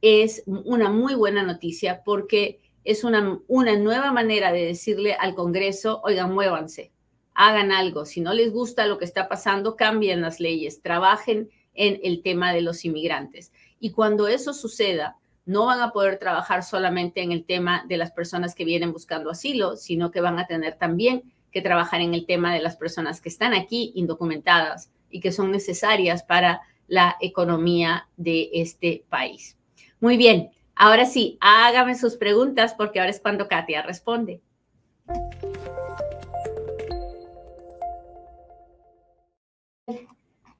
es 0.02 0.42
una 0.46 0.90
muy 0.90 1.14
buena 1.14 1.42
noticia 1.42 2.02
porque 2.04 2.60
es 2.84 3.04
una, 3.04 3.20
nueva 3.48 4.12
manera 4.12 4.50
de 4.50 4.64
decirle 4.64 5.14
al 5.14 5.34
Congreso, 5.34 6.00
oigan, 6.04 6.32
muévanse, 6.32 6.90
hagan 7.34 7.70
algo, 7.70 8.06
si 8.06 8.20
no 8.22 8.32
les 8.32 8.50
gusta 8.50 8.86
lo 8.86 8.96
que 8.96 9.04
está 9.04 9.28
pasando, 9.28 9.76
cambien 9.76 10.22
las 10.22 10.40
leyes, 10.40 10.80
trabajen 10.80 11.50
en 11.74 12.00
el 12.02 12.22
tema 12.22 12.52
de 12.52 12.62
los 12.62 12.86
inmigrantes. 12.86 13.52
Y 13.78 13.90
cuando 13.90 14.26
eso 14.26 14.54
suceda, 14.54 15.16
no 15.44 15.66
van 15.66 15.80
a 15.80 15.92
poder 15.92 16.18
trabajar 16.18 16.62
solamente 16.62 17.22
en 17.22 17.32
el 17.32 17.44
tema 17.44 17.84
de 17.88 17.98
las 17.98 18.10
personas 18.12 18.54
que 18.54 18.64
vienen 18.64 18.92
buscando 18.92 19.30
asilo, 19.30 19.76
sino 19.76 20.10
que 20.10 20.22
van 20.22 20.38
a 20.38 20.46
tener 20.46 20.76
también 20.76 21.34
que 21.52 21.60
trabajar 21.60 22.00
en 22.00 22.14
el 22.14 22.24
tema 22.24 22.54
de 22.54 22.60
las 22.60 22.76
personas 22.76 23.20
que 23.20 23.28
están 23.28 23.52
aquí 23.52 23.92
indocumentadas 23.96 24.90
y 25.10 25.20
que 25.20 25.32
son 25.32 25.50
necesarias 25.50 26.22
para 26.22 26.62
la 26.86 27.16
economía 27.20 28.08
de 28.16 28.48
este 28.54 29.04
país. 29.10 29.57
Muy 30.00 30.16
bien, 30.16 30.50
ahora 30.76 31.06
sí, 31.06 31.38
hágame 31.40 31.96
sus 31.96 32.16
preguntas 32.16 32.74
porque 32.74 33.00
ahora 33.00 33.10
es 33.10 33.20
cuando 33.20 33.48
Katia 33.48 33.82
responde. 33.82 34.40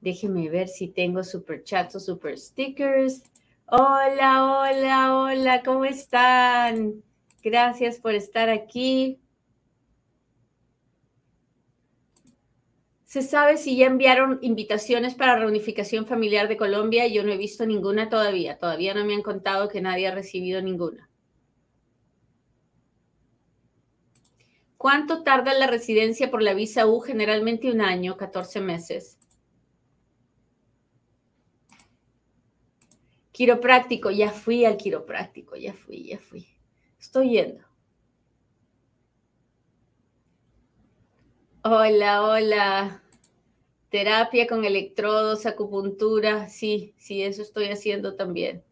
Déjenme 0.01 0.49
ver 0.49 0.67
si 0.67 0.87
tengo 0.87 1.23
super 1.23 1.63
chats 1.63 1.95
o 1.95 1.99
super 1.99 2.37
stickers. 2.37 3.23
Hola, 3.67 4.45
hola, 4.45 5.15
hola, 5.15 5.63
¿cómo 5.63 5.85
están? 5.85 7.03
Gracias 7.41 7.99
por 7.99 8.13
estar 8.13 8.49
aquí. 8.49 9.19
¿Se 13.09 13.23
sabe 13.23 13.57
si 13.57 13.75
ya 13.75 13.87
enviaron 13.87 14.37
invitaciones 14.43 15.15
para 15.15 15.35
reunificación 15.35 16.05
familiar 16.05 16.47
de 16.47 16.57
Colombia? 16.57 17.07
Yo 17.07 17.23
no 17.23 17.31
he 17.31 17.37
visto 17.37 17.65
ninguna 17.65 18.07
todavía. 18.07 18.59
Todavía 18.59 18.93
no 18.93 19.03
me 19.03 19.15
han 19.15 19.23
contado 19.23 19.67
que 19.67 19.81
nadie 19.81 20.05
ha 20.05 20.13
recibido 20.13 20.61
ninguna. 20.61 21.09
¿Cuánto 24.77 25.23
tarda 25.23 25.55
la 25.55 25.65
residencia 25.65 26.29
por 26.29 26.43
la 26.43 26.53
visa 26.53 26.85
U? 26.85 26.99
Generalmente 26.99 27.71
un 27.71 27.81
año, 27.81 28.15
14 28.15 28.61
meses. 28.61 29.17
Quiropráctico, 33.31 34.11
ya 34.11 34.29
fui 34.29 34.65
al 34.65 34.77
quiropráctico, 34.77 35.55
ya 35.55 35.73
fui, 35.73 36.09
ya 36.09 36.19
fui. 36.19 36.47
Estoy 36.99 37.31
yendo. 37.31 37.68
Hola, 41.61 42.23
hola. 42.23 43.03
Terapia 43.89 44.47
con 44.47 44.63
electrodos, 44.63 45.45
acupuntura. 45.45 46.47
Sí, 46.47 46.93
sí, 46.97 47.21
eso 47.21 47.41
estoy 47.41 47.65
haciendo 47.65 48.15
también. 48.15 48.63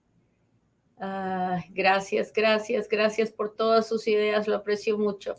gracias, 1.72 2.32
gracias, 2.32 2.88
gracias 2.88 3.32
por 3.32 3.56
todas 3.56 3.90
sus 3.90 4.08
ideas, 4.08 4.48
lo 4.48 4.56
aprecio 4.56 4.98
mucho. 4.98 5.36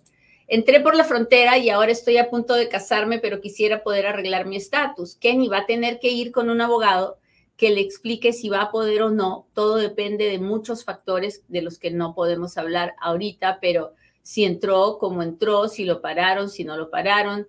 Entré 0.46 0.80
por 0.80 0.94
la 0.94 1.04
frontera 1.04 1.56
y 1.56 1.70
ahora 1.70 1.90
estoy 1.90 2.18
a 2.18 2.28
punto 2.28 2.52
de 2.52 2.68
casarme, 2.68 3.18
pero 3.18 3.40
quisiera 3.40 3.82
poder 3.82 4.06
arreglar 4.06 4.44
mi 4.44 4.56
estatus. 4.56 5.16
Kenny 5.16 5.48
va 5.48 5.60
a 5.60 5.66
tener 5.66 6.00
que 6.00 6.10
ir 6.10 6.32
con 6.32 6.50
un 6.50 6.60
abogado 6.60 7.18
que 7.56 7.70
le 7.70 7.80
explique 7.80 8.34
si 8.34 8.50
va 8.50 8.60
a 8.60 8.70
poder 8.70 9.00
o 9.00 9.10
no. 9.10 9.48
Todo 9.54 9.76
depende 9.76 10.26
de 10.26 10.38
muchos 10.38 10.84
factores 10.84 11.44
de 11.48 11.62
los 11.62 11.78
que 11.78 11.90
no 11.90 12.14
podemos 12.14 12.58
hablar 12.58 12.94
ahorita, 13.00 13.58
pero 13.62 13.94
si 14.28 14.44
entró, 14.44 14.98
cómo 14.98 15.22
entró, 15.22 15.68
si 15.68 15.86
lo 15.86 16.02
pararon, 16.02 16.50
si 16.50 16.62
no 16.62 16.76
lo 16.76 16.90
pararon, 16.90 17.48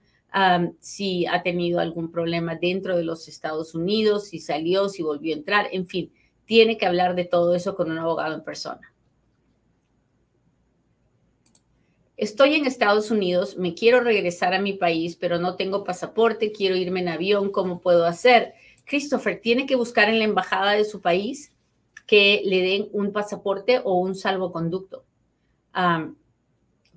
si 0.80 1.26
ha 1.26 1.44
tenido 1.44 1.82
algún 1.82 2.10
problema 2.10 2.56
dentro 2.56 2.96
de 2.96 3.04
los 3.04 3.28
Estados 3.28 3.76
Unidos, 3.76 4.30
si 4.30 4.40
salió, 4.40 4.88
si 4.88 5.04
volvió 5.04 5.36
a 5.36 5.40
entrar, 5.40 5.68
en 5.74 5.86
fin, 5.86 6.14
tiene 6.46 6.78
que 6.78 6.86
hablar 6.86 7.16
de 7.16 7.26
todo 7.26 7.54
eso 7.54 7.76
con 7.76 7.92
un 7.92 7.98
abogado 7.98 8.34
en 8.34 8.46
persona. 8.46 8.94
Estoy 12.16 12.56
en 12.56 12.66
Estados 12.66 13.12
Unidos, 13.12 13.58
me 13.58 13.74
quiero 13.74 14.00
regresar 14.00 14.54
a 14.54 14.62
mi 14.62 14.72
país, 14.72 15.18
pero 15.18 15.38
no 15.38 15.58
tengo 15.58 15.84
pasaporte, 15.84 16.54
quiero 16.54 16.78
irme 16.78 17.02
en 17.02 17.10
avión, 17.10 17.52
¿cómo 17.52 17.82
puedo 17.82 18.06
hacer? 18.06 18.54
Christopher 18.86 19.42
tiene 19.42 19.66
que 19.66 19.76
buscar 19.76 20.08
en 20.08 20.20
la 20.20 20.24
embajada 20.24 20.72
de 20.72 20.86
su 20.86 21.02
país 21.02 21.54
que 22.08 22.42
le 22.46 22.62
den 22.62 22.88
un 22.94 23.12
pasaporte 23.12 23.82
o 23.84 23.96
un 23.96 24.16
salvoconducto, 24.16 25.04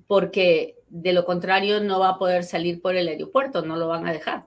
porque 0.07 0.77
de 0.89 1.13
lo 1.13 1.25
contrario 1.25 1.79
no 1.79 1.99
va 1.99 2.09
a 2.09 2.17
poder 2.17 2.43
salir 2.43 2.81
por 2.81 2.95
el 2.95 3.07
aeropuerto, 3.07 3.63
no 3.63 3.75
lo 3.75 3.87
van 3.87 4.07
a 4.07 4.13
dejar. 4.13 4.45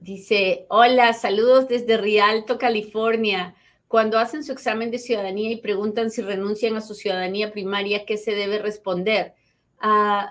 Dice, 0.00 0.66
hola, 0.68 1.12
saludos 1.14 1.66
desde 1.68 1.96
Rialto, 1.96 2.58
California. 2.58 3.56
Cuando 3.88 4.18
hacen 4.18 4.44
su 4.44 4.52
examen 4.52 4.90
de 4.90 4.98
ciudadanía 4.98 5.50
y 5.50 5.60
preguntan 5.60 6.10
si 6.10 6.22
renuncian 6.22 6.76
a 6.76 6.80
su 6.80 6.94
ciudadanía 6.94 7.50
primaria, 7.50 8.04
¿qué 8.04 8.16
se 8.16 8.32
debe 8.32 8.58
responder? 8.58 9.34
Uh, 9.82 10.26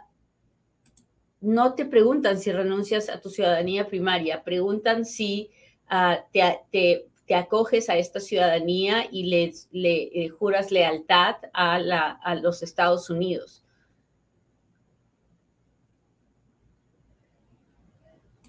no 1.46 1.76
te 1.76 1.86
preguntan 1.86 2.40
si 2.40 2.52
renuncias 2.52 3.10
a 3.10 3.22
tu 3.22 3.30
ciudadanía 3.30 3.88
primaria, 3.88 4.44
preguntan 4.44 5.06
si 5.06 5.52
ah, 5.88 6.26
te, 6.32 7.08
acoges 7.34 7.90
a 7.90 7.98
esta 7.98 8.20
ciudadanía 8.20 9.08
y 9.12 9.24
le 9.72 10.26
eh, 10.26 10.30
juras 10.30 10.72
lealtad 10.72 11.38
a, 11.54 12.36
los 12.36 12.62
Estados 12.62 13.10
Unidos. 13.10 13.64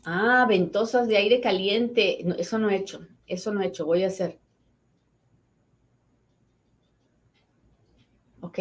Ah, 0.05 0.47
ventosas 0.49 1.09
de 1.09 1.17
aire 1.17 1.41
caliente. 1.41 2.25
eso 2.39 2.59
no 2.59 2.69
he 2.69 2.77
hecho. 2.77 3.07
Eso 3.27 3.53
no 3.53 3.63
he 3.63 3.67
hecho. 3.67 3.87
Voy 3.87 4.05
a 4.05 4.09
hacer. 4.09 4.39
Ok. 8.41 8.59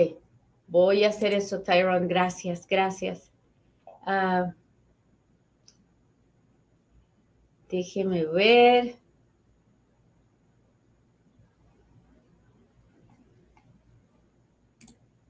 Voy 0.67 1.03
a 1.03 1.09
hacer 1.09 1.33
eso, 1.33 1.61
Tyrone. 1.61 2.07
Gracias, 2.07 2.65
gracias. 2.65 3.31
Ah, 4.05 4.53
déjeme 7.69 8.25
ver. 8.25 9.04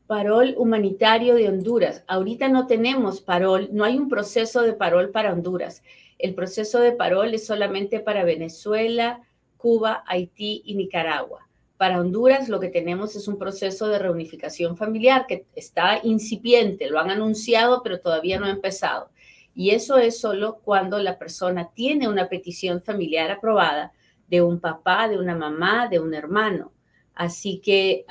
Parol 0.07 0.53
humanitario 0.57 1.35
de 1.35 1.49
Honduras. 1.49 2.03
Ahorita 2.07 2.47
no 2.47 2.67
tenemos 2.67 3.21
parol, 3.21 3.69
no 3.71 3.83
hay 3.83 3.97
un 3.97 4.07
proceso 4.07 4.61
de 4.61 4.73
parol 4.73 5.09
para 5.09 5.33
Honduras. 5.33 5.81
El 6.19 6.35
proceso 6.35 6.79
de 6.79 6.91
parol 6.91 7.33
es 7.33 7.45
solamente 7.45 7.99
para 7.99 8.23
Venezuela, 8.23 9.21
Cuba, 9.57 10.03
Haití 10.07 10.61
y 10.65 10.75
Nicaragua. 10.75 11.47
Para 11.77 11.99
Honduras 11.99 12.49
lo 12.49 12.59
que 12.59 12.69
tenemos 12.69 13.15
es 13.15 13.27
un 13.27 13.37
proceso 13.37 13.87
de 13.87 13.99
reunificación 13.99 14.77
familiar 14.77 15.25
que 15.27 15.45
está 15.55 15.99
incipiente, 16.03 16.89
lo 16.89 16.99
han 16.99 17.09
anunciado, 17.09 17.81
pero 17.83 17.99
todavía 17.99 18.39
no 18.39 18.45
ha 18.45 18.51
empezado. 18.51 19.09
Y 19.55 19.71
eso 19.71 19.97
es 19.97 20.19
solo 20.19 20.59
cuando 20.63 20.99
la 20.99 21.17
persona 21.17 21.71
tiene 21.73 22.07
una 22.07 22.29
petición 22.29 22.81
familiar 22.81 23.31
aprobada 23.31 23.91
de 24.27 24.41
un 24.41 24.59
papá, 24.59 25.07
de 25.07 25.17
una 25.17 25.35
mamá, 25.35 25.87
de 25.87 25.99
un 25.99 26.13
hermano. 26.13 26.71
Así 27.13 27.59
que 27.59 28.05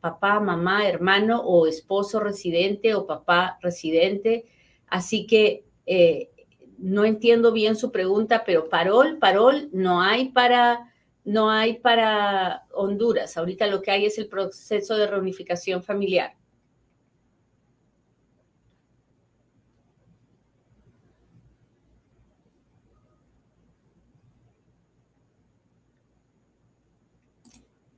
papá, 0.00 0.40
mamá, 0.40 0.88
hermano 0.88 1.42
o 1.42 1.66
esposo 1.66 2.20
residente 2.20 2.94
o 2.94 3.06
papá 3.06 3.58
residente. 3.60 4.46
Así 4.86 5.26
que 5.26 5.64
eh, 5.86 6.30
no 6.78 7.04
entiendo 7.04 7.52
bien 7.52 7.76
su 7.76 7.92
pregunta, 7.92 8.42
pero 8.44 8.68
parol, 8.68 9.18
parol 9.18 9.68
no 9.72 10.00
hay 10.02 10.30
para 10.30 10.86
no 11.24 11.50
hay 11.50 11.78
para 11.78 12.64
Honduras. 12.72 13.36
Ahorita 13.36 13.66
lo 13.66 13.82
que 13.82 13.90
hay 13.90 14.06
es 14.06 14.18
el 14.18 14.26
proceso 14.26 14.96
de 14.96 15.06
reunificación 15.06 15.82
familiar. 15.82 16.34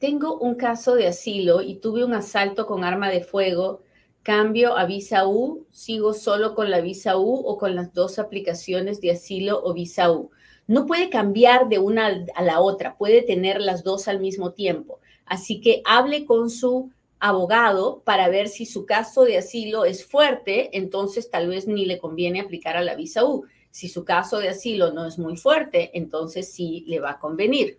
Tengo 0.02 0.36
un 0.36 0.56
caso 0.56 0.96
de 0.96 1.06
asilo 1.06 1.62
y 1.62 1.76
tuve 1.76 2.02
un 2.02 2.12
asalto 2.12 2.66
con 2.66 2.82
arma 2.82 3.08
de 3.08 3.22
fuego. 3.22 3.82
Cambio 4.24 4.76
a 4.76 4.84
visa 4.84 5.28
U, 5.28 5.64
sigo 5.70 6.12
solo 6.12 6.56
con 6.56 6.72
la 6.72 6.80
visa 6.80 7.16
U 7.16 7.34
o 7.46 7.56
con 7.56 7.76
las 7.76 7.94
dos 7.94 8.18
aplicaciones 8.18 9.00
de 9.00 9.12
asilo 9.12 9.62
o 9.62 9.72
visa 9.72 10.10
U. 10.10 10.32
No 10.66 10.86
puede 10.86 11.08
cambiar 11.08 11.68
de 11.68 11.78
una 11.78 12.26
a 12.34 12.42
la 12.42 12.60
otra, 12.60 12.96
puede 12.96 13.22
tener 13.22 13.60
las 13.60 13.84
dos 13.84 14.08
al 14.08 14.18
mismo 14.18 14.50
tiempo. 14.50 14.98
Así 15.24 15.60
que 15.60 15.82
hable 15.84 16.26
con 16.26 16.50
su 16.50 16.90
abogado 17.20 18.02
para 18.04 18.28
ver 18.28 18.48
si 18.48 18.66
su 18.66 18.86
caso 18.86 19.22
de 19.22 19.38
asilo 19.38 19.84
es 19.84 20.04
fuerte, 20.04 20.76
entonces 20.76 21.30
tal 21.30 21.46
vez 21.46 21.68
ni 21.68 21.86
le 21.86 21.98
conviene 21.98 22.40
aplicar 22.40 22.76
a 22.76 22.82
la 22.82 22.96
visa 22.96 23.24
U. 23.24 23.44
Si 23.70 23.88
su 23.88 24.04
caso 24.04 24.40
de 24.40 24.48
asilo 24.48 24.92
no 24.92 25.06
es 25.06 25.16
muy 25.16 25.36
fuerte, 25.36 25.92
entonces 25.94 26.52
sí 26.52 26.82
le 26.88 26.98
va 26.98 27.12
a 27.12 27.18
convenir. 27.20 27.78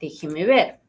Déjeme 0.00 0.46
ver. 0.46 0.83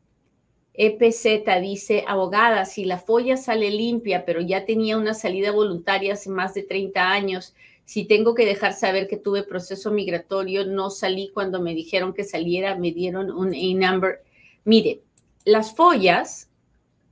EPZ 0.77 1.61
dice, 1.61 2.03
abogada, 2.07 2.65
si 2.65 2.85
la 2.85 2.97
folla 2.97 3.37
sale 3.37 3.71
limpia, 3.71 4.25
pero 4.25 4.41
ya 4.41 4.65
tenía 4.65 4.97
una 4.97 5.13
salida 5.13 5.51
voluntaria 5.51 6.13
hace 6.13 6.29
más 6.29 6.53
de 6.53 6.63
30 6.63 7.11
años, 7.11 7.55
si 7.85 8.05
tengo 8.05 8.33
que 8.33 8.45
dejar 8.45 8.73
saber 8.73 9.07
que 9.07 9.17
tuve 9.17 9.43
proceso 9.43 9.91
migratorio, 9.91 10.65
no 10.65 10.89
salí 10.89 11.29
cuando 11.33 11.61
me 11.61 11.75
dijeron 11.75 12.13
que 12.13 12.23
saliera, 12.23 12.75
me 12.75 12.91
dieron 12.91 13.31
un 13.31 13.53
A-number. 13.53 14.23
Mire, 14.63 15.01
las 15.45 15.75
follas, 15.75 16.49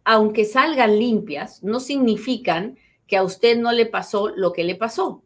aunque 0.04 0.46
salgan 0.46 0.98
limpias, 0.98 1.64
no 1.64 1.80
significan 1.80 2.78
que 3.08 3.18
a 3.18 3.24
usted 3.24 3.58
no 3.58 3.72
le 3.72 3.86
pasó 3.86 4.30
lo 4.30 4.52
que 4.52 4.64
le 4.64 4.76
pasó. 4.76 5.22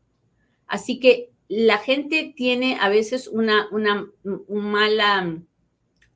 Así 0.67 0.99
que 0.99 1.29
la 1.47 1.77
gente 1.77 2.33
tiene 2.35 2.77
a 2.81 2.89
veces 2.89 3.27
una, 3.27 3.69
una, 3.71 4.05
una 4.23 4.63
mala 4.63 5.37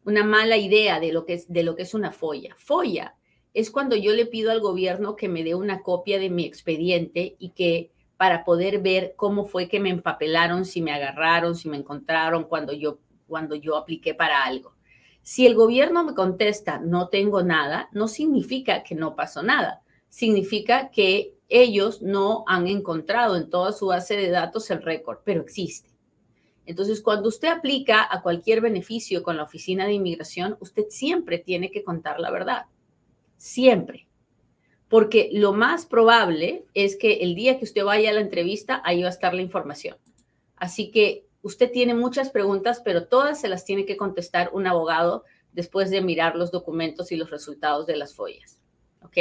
una 0.06 0.24
mala 0.24 0.58
idea 0.58 1.00
de 1.00 1.12
lo 1.12 1.26
que 1.26 1.34
es, 1.34 1.52
de 1.52 1.64
lo 1.64 1.76
que 1.76 1.84
es 1.84 1.94
una 1.94 2.12
folla. 2.12 2.56
Folla 2.58 3.16
es 3.54 3.70
cuando 3.72 3.96
yo 3.96 4.14
le 4.14 4.26
pido 4.26 4.52
al 4.52 4.62
gobierno 4.62 5.16
que 5.16 5.30
me 5.30 5.44
dé 5.44 5.56
una 5.56 5.82
copia 5.82 6.20
de 6.20 6.30
mi 6.30 6.46
expediente 6.46 7.36
y 7.38 7.50
que 7.50 7.92
para 8.18 8.44
poder 8.44 8.82
ver 8.82 9.14
cómo 9.16 9.46
fue 9.46 9.68
que 9.68 9.80
me 9.80 9.90
empapelaron, 9.90 10.66
si 10.66 10.82
me 10.82 10.92
agarraron, 10.92 11.56
si 11.56 11.70
me 11.70 11.78
encontraron 11.78 12.44
cuando 12.44 12.72
yo, 12.72 13.00
cuando 13.28 13.56
yo 13.56 13.76
apliqué 13.76 14.14
para 14.14 14.44
algo. 14.44 14.76
Si 15.24 15.46
el 15.46 15.56
gobierno 15.56 16.04
me 16.04 16.14
contesta 16.14 16.80
no 16.80 17.10
tengo 17.10 17.44
nada, 17.44 17.90
no 17.92 18.08
significa 18.08 18.84
que 18.84 18.96
no 18.96 19.16
pasó 19.16 19.44
nada. 19.44 19.82
Significa 20.10 20.90
que 20.90 21.34
ellos 21.48 22.02
no 22.02 22.44
han 22.48 22.68
encontrado 22.68 23.36
en 23.36 23.50
toda 23.50 23.72
su 23.72 23.88
base 23.88 24.16
de 24.16 24.30
datos 24.30 24.72
el 24.72 24.82
récord, 24.82 25.20
pero 25.24 25.42
existe. 25.42 25.91
Entonces, 26.72 27.02
cuando 27.02 27.28
usted 27.28 27.50
aplica 27.50 28.08
a 28.10 28.22
cualquier 28.22 28.62
beneficio 28.62 29.24
con 29.24 29.36
la 29.36 29.44
Oficina 29.44 29.86
de 29.86 29.92
Inmigración, 29.92 30.56
usted 30.62 30.86
siempre 30.88 31.38
tiene 31.38 31.70
que 31.70 31.84
contar 31.84 32.22
la 32.22 32.32
verdad. 32.32 32.64
Siempre. 33.36 34.08
Porque 34.88 35.30
lo 35.34 35.52
más 35.52 35.86
probable 35.86 36.64
es 36.74 36.96
que 36.96 37.16
el 37.16 37.36
día 37.36 37.60
que 37.60 37.66
usted 37.66 37.84
vaya 37.84 38.10
a 38.10 38.14
la 38.14 38.22
entrevista, 38.22 38.82
ahí 38.86 39.02
va 39.02 39.10
a 39.10 39.12
estar 39.12 39.34
la 39.34 39.42
información. 39.42 39.98
Así 40.56 40.92
que 40.92 41.26
usted 41.42 41.70
tiene 41.74 41.94
muchas 41.94 42.30
preguntas, 42.30 42.82
pero 42.86 43.06
todas 43.06 43.42
se 43.42 43.50
las 43.50 43.66
tiene 43.66 43.86
que 43.86 43.98
contestar 43.98 44.52
un 44.54 44.66
abogado 44.66 45.26
después 45.52 45.90
de 45.90 46.00
mirar 46.00 46.38
los 46.38 46.52
documentos 46.52 47.12
y 47.12 47.18
los 47.18 47.32
resultados 47.32 47.86
de 47.86 47.98
las 47.98 48.16
follas. 48.16 48.62
¿Ok? 49.02 49.18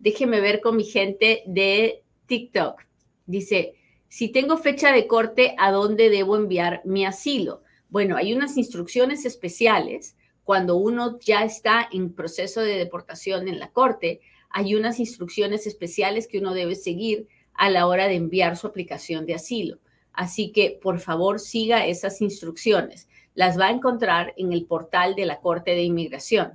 Déjeme 0.00 0.40
ver 0.40 0.60
con 0.60 0.76
mi 0.76 0.82
gente 0.82 1.44
de 1.46 2.02
TikTok. 2.26 2.82
Dice, 3.24 3.76
si 4.08 4.28
tengo 4.28 4.56
fecha 4.56 4.92
de 4.92 5.06
corte, 5.06 5.54
¿a 5.58 5.70
dónde 5.70 6.08
debo 6.08 6.36
enviar 6.36 6.82
mi 6.84 7.04
asilo? 7.04 7.62
Bueno, 7.90 8.16
hay 8.16 8.34
unas 8.34 8.56
instrucciones 8.56 9.24
especiales 9.24 10.16
cuando 10.44 10.76
uno 10.76 11.18
ya 11.20 11.44
está 11.44 11.88
en 11.92 12.14
proceso 12.14 12.62
de 12.62 12.76
deportación 12.76 13.48
en 13.48 13.58
la 13.58 13.70
corte. 13.70 14.20
Hay 14.50 14.74
unas 14.74 14.98
instrucciones 14.98 15.66
especiales 15.66 16.26
que 16.26 16.38
uno 16.38 16.54
debe 16.54 16.74
seguir 16.74 17.28
a 17.52 17.68
la 17.68 17.86
hora 17.86 18.08
de 18.08 18.14
enviar 18.14 18.56
su 18.56 18.66
aplicación 18.66 19.26
de 19.26 19.34
asilo. 19.34 19.78
Así 20.14 20.52
que, 20.52 20.78
por 20.82 21.00
favor, 21.00 21.38
siga 21.38 21.86
esas 21.86 22.22
instrucciones. 22.22 23.08
Las 23.34 23.58
va 23.58 23.66
a 23.66 23.72
encontrar 23.72 24.32
en 24.36 24.52
el 24.52 24.64
portal 24.64 25.14
de 25.14 25.26
la 25.26 25.40
Corte 25.40 25.72
de 25.72 25.82
Inmigración. 25.82 26.54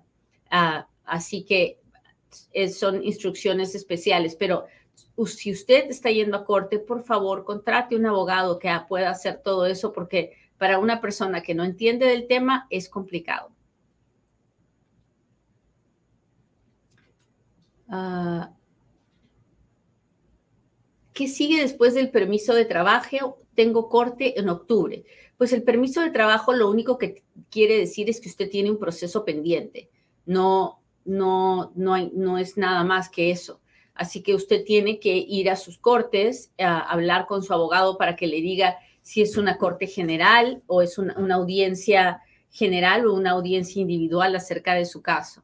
Ah, 0.50 0.88
así 1.06 1.44
que 1.44 1.80
son 2.72 3.04
instrucciones 3.04 3.76
especiales, 3.76 4.36
pero 4.36 4.66
si 5.26 5.52
usted 5.52 5.90
está 5.90 6.10
yendo 6.12 6.38
a 6.38 6.46
corte, 6.46 6.80
por 6.80 7.04
favor, 7.04 7.44
contrate 7.44 7.96
un 7.96 8.06
abogado 8.06 8.60
que 8.60 8.70
pueda 8.88 9.10
hacer 9.10 9.42
todo 9.44 9.66
eso 9.66 9.94
porque 9.94 10.34
para 10.58 10.80
una 10.80 11.02
persona 11.02 11.42
que 11.42 11.56
no 11.56 11.64
entiende 11.64 12.08
del 12.08 12.28
tema 12.28 12.68
es 12.70 12.90
complicado. 12.90 13.52
Ah, 17.88 18.52
¿Qué 21.14 21.28
sigue 21.28 21.62
después 21.62 21.94
del 21.94 22.10
permiso 22.10 22.56
de 22.56 22.66
trabajo? 22.66 23.38
Tengo 23.54 23.88
corte 23.88 24.40
en 24.40 24.50
octubre. 24.50 25.06
Pues 25.38 25.54
el 25.54 25.62
permiso 25.64 26.02
de 26.02 26.10
trabajo 26.10 26.54
lo 26.54 26.70
único 26.70 26.98
que 26.98 27.24
quiere 27.52 27.78
decir 27.78 28.10
es 28.10 28.20
que 28.20 28.30
usted 28.30 28.50
tiene 28.50 28.72
un 28.72 28.80
proceso 28.80 29.24
pendiente. 29.24 29.92
No, 30.26 30.82
no, 31.06 31.72
no, 31.76 31.94
hay, 31.94 32.12
no 32.16 32.40
es 32.40 32.58
nada 32.58 32.84
más 32.84 33.10
que 33.10 33.30
eso. 33.30 33.62
Así 33.94 34.24
que 34.24 34.34
usted 34.34 34.64
tiene 34.64 35.00
que 35.00 35.16
ir 35.16 35.50
a 35.50 35.56
sus 35.56 35.78
cortes, 35.78 36.52
a 36.58 36.80
hablar 36.80 37.28
con 37.28 37.44
su 37.44 37.54
abogado 37.54 37.98
para 37.98 38.16
que 38.16 38.28
le 38.28 38.42
diga 38.42 38.78
si 39.02 39.22
es 39.22 39.38
una 39.38 39.58
corte 39.58 39.86
general 39.86 40.64
o 40.66 40.82
es 40.82 40.98
una, 40.98 41.14
audiencia 41.36 42.22
general 42.50 43.06
o 43.06 43.14
una 43.14 43.32
audiencia 43.32 43.82
individual 43.82 44.36
acerca 44.36 44.74
de 44.74 44.86
su 44.86 45.02
caso. 45.02 45.44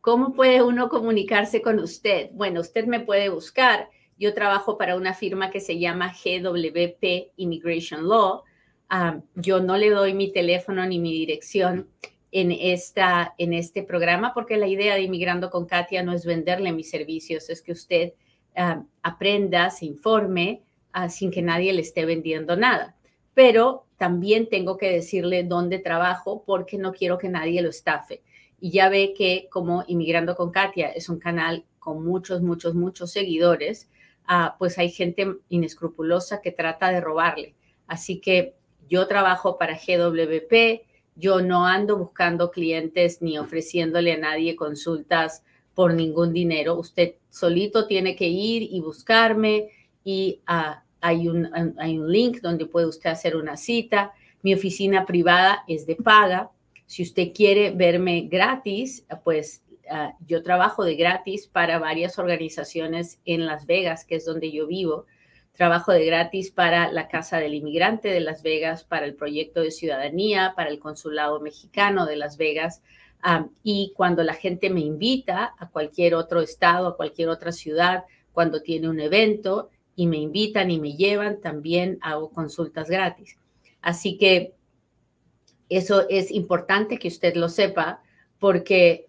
¿Cómo 0.00 0.34
puede 0.34 0.62
uno 0.62 0.90
comunicarse 0.90 1.62
con 1.62 1.78
usted? 1.78 2.30
Bueno, 2.32 2.60
usted 2.60 2.84
me 2.86 3.00
puede 3.00 3.30
buscar. 3.30 3.88
Yo 4.18 4.34
trabajo 4.34 4.76
para 4.76 4.96
una 4.96 5.14
firma 5.14 5.50
que 5.50 5.60
se 5.60 5.78
llama 5.78 6.12
GWP 6.12 7.32
Immigration 7.36 8.06
Law. 8.06 8.42
Ah, 8.90 9.20
yo 9.34 9.60
no 9.60 9.78
le 9.78 9.88
doy 9.88 10.12
mi 10.12 10.30
teléfono 10.30 10.84
ni 10.86 10.98
mi 10.98 11.12
dirección 11.12 11.88
en, 12.34 12.50
esta, 12.50 13.32
en 13.38 13.52
este 13.52 13.84
programa, 13.84 14.34
porque 14.34 14.56
la 14.56 14.66
idea 14.66 14.96
de 14.96 15.02
Inmigrando 15.02 15.50
con 15.50 15.66
Katia 15.66 16.02
no 16.02 16.12
es 16.12 16.26
venderle 16.26 16.72
mis 16.72 16.90
servicios, 16.90 17.48
es 17.48 17.62
que 17.62 17.70
usted 17.70 18.14
ah, 18.56 18.82
aprenda, 19.04 19.70
se 19.70 19.86
informe 19.86 20.64
ah, 20.92 21.08
sin 21.08 21.30
que 21.30 21.42
nadie 21.42 21.72
le 21.72 21.82
esté 21.82 22.04
vendiendo 22.04 22.56
nada. 22.56 22.96
Pero 23.34 23.86
también 23.98 24.48
tengo 24.48 24.76
que 24.78 24.90
decirle 24.90 25.44
dónde 25.44 25.78
trabajo 25.78 26.42
porque 26.44 26.76
no 26.76 26.92
quiero 26.92 27.18
que 27.18 27.28
nadie 27.28 27.62
lo 27.62 27.68
estafe. 27.68 28.24
Y 28.60 28.72
ya 28.72 28.88
ve 28.88 29.14
que 29.16 29.46
como 29.48 29.84
Inmigrando 29.86 30.34
con 30.34 30.50
Katia 30.50 30.88
es 30.88 31.08
un 31.08 31.20
canal 31.20 31.64
con 31.78 32.04
muchos, 32.04 32.42
muchos, 32.42 32.74
muchos 32.74 33.12
seguidores, 33.12 33.88
ah, 34.26 34.56
pues 34.58 34.76
hay 34.78 34.90
gente 34.90 35.36
inescrupulosa 35.50 36.40
que 36.40 36.50
trata 36.50 36.90
de 36.90 37.00
robarle. 37.00 37.54
Así 37.86 38.20
que 38.20 38.56
yo 38.88 39.06
trabajo 39.06 39.56
para 39.56 39.74
GWP, 39.74 40.82
yo 41.16 41.40
no 41.40 41.66
ando 41.66 41.96
buscando 41.96 42.50
clientes 42.50 43.22
ni 43.22 43.38
ofreciéndole 43.38 44.12
a 44.12 44.18
nadie 44.18 44.56
consultas 44.56 45.42
por 45.74 45.94
ningún 45.94 46.32
dinero. 46.32 46.78
Usted 46.78 47.14
solito 47.30 47.86
tiene 47.86 48.16
que 48.16 48.28
ir 48.28 48.62
y 48.62 48.80
buscarme 48.80 49.68
y 50.04 50.40
ah, 50.46 50.82
hay, 51.00 51.28
un, 51.28 51.74
hay 51.78 51.98
un 51.98 52.10
link 52.10 52.40
donde 52.40 52.66
puede 52.66 52.86
usted 52.86 53.10
hacer 53.10 53.36
una 53.36 53.56
cita. 53.56 54.12
Mi 54.42 54.54
oficina 54.54 55.06
privada 55.06 55.64
es 55.68 55.86
de 55.86 55.96
paga. 55.96 56.50
Si 56.86 57.02
usted 57.02 57.32
quiere 57.34 57.70
verme 57.70 58.28
gratis, 58.30 59.06
pues 59.22 59.62
ah, 59.90 60.14
yo 60.26 60.42
trabajo 60.42 60.84
de 60.84 60.96
gratis 60.96 61.46
para 61.46 61.78
varias 61.78 62.18
organizaciones 62.18 63.20
en 63.24 63.46
Las 63.46 63.66
Vegas, 63.66 64.04
que 64.04 64.16
es 64.16 64.24
donde 64.24 64.50
yo 64.50 64.66
vivo 64.66 65.06
trabajo 65.54 65.92
de 65.92 66.04
gratis 66.04 66.50
para 66.50 66.90
la 66.92 67.08
Casa 67.08 67.38
del 67.38 67.54
Inmigrante 67.54 68.08
de 68.08 68.20
Las 68.20 68.42
Vegas, 68.42 68.84
para 68.84 69.06
el 69.06 69.14
proyecto 69.14 69.60
de 69.60 69.70
ciudadanía, 69.70 70.52
para 70.56 70.70
el 70.70 70.80
Consulado 70.80 71.40
Mexicano 71.40 72.06
de 72.06 72.16
Las 72.16 72.36
Vegas. 72.36 72.82
y 73.62 73.92
cuando 73.96 74.22
la 74.22 74.34
gente 74.34 74.68
me 74.68 74.80
invita 74.80 75.54
a 75.58 75.70
cualquier 75.70 76.14
otro 76.14 76.42
estado, 76.42 76.88
a 76.88 76.96
cualquier 76.96 77.30
otra 77.30 77.52
ciudad, 77.52 78.04
cuando 78.32 78.60
tiene 78.60 78.88
un 78.90 79.00
evento 79.00 79.70
y 79.96 80.06
me 80.08 80.18
invitan 80.18 80.70
y 80.70 80.78
me 80.78 80.94
llevan, 80.94 81.40
también 81.40 81.98
hago 82.02 82.30
consultas 82.30 82.90
gratis. 82.90 83.38
Así 83.80 84.18
que 84.18 84.54
eso 85.70 86.06
es 86.10 86.30
importante 86.30 86.98
que 86.98 87.08
usted 87.08 87.34
lo 87.36 87.48
sepa 87.48 88.02
porque 88.38 89.06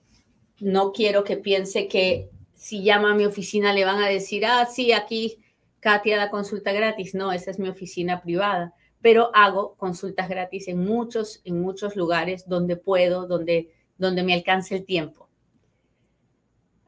no 0.59 0.93
quiero 0.93 1.25
que 1.25 1.35
piense 1.35 1.89
que 1.89 2.29
si 2.53 2.83
llama 2.83 3.11
a 3.11 3.15
mi 3.15 3.25
oficina 3.25 3.73
le 3.73 3.83
van 3.83 4.01
a 4.01 4.07
decir, 4.07 4.45
ah, 4.45 4.65
sí, 4.65 4.93
aquí 4.93 5.39
Katia 5.85 6.17
da 6.17 6.31
consulta 6.31 6.73
gratis. 6.73 7.13
No, 7.13 7.31
esa 7.31 7.51
es 7.51 7.59
mi 7.59 7.69
oficina 7.69 8.19
privada, 8.19 8.73
pero 9.01 9.29
hago 9.35 9.75
consultas 9.75 10.27
gratis 10.27 10.67
en 10.67 10.83
muchos, 10.83 11.41
en 11.43 11.61
muchos 11.61 11.95
lugares 11.95 12.49
donde 12.49 12.75
puedo, 12.75 13.27
donde, 13.27 13.69
donde 13.95 14.23
me 14.23 14.33
alcance 14.33 14.73
el 14.75 14.83
tiempo. 14.83 15.29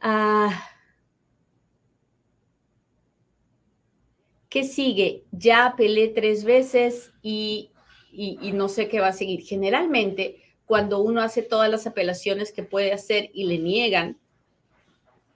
Ah, 0.02 0.68
¿Qué 4.50 4.64
sigue? 4.64 5.26
Ya 5.32 5.68
apelé 5.68 6.08
tres 6.08 6.44
veces 6.44 7.14
y, 7.22 7.70
y, 8.12 8.52
no 8.54 8.68
sé 8.68 8.88
qué 8.90 9.00
va 9.00 9.10
a 9.10 9.14
seguir. 9.14 9.44
Generalmente, 9.44 10.42
cuando 10.66 11.02
uno 11.04 11.22
hace 11.22 11.44
todas 11.44 11.70
las 11.70 11.86
apelaciones 11.86 12.52
que 12.52 12.64
puede 12.64 12.94
hacer 12.94 13.30
y 13.32 13.44
le 13.44 13.60
niegan, 13.60 14.18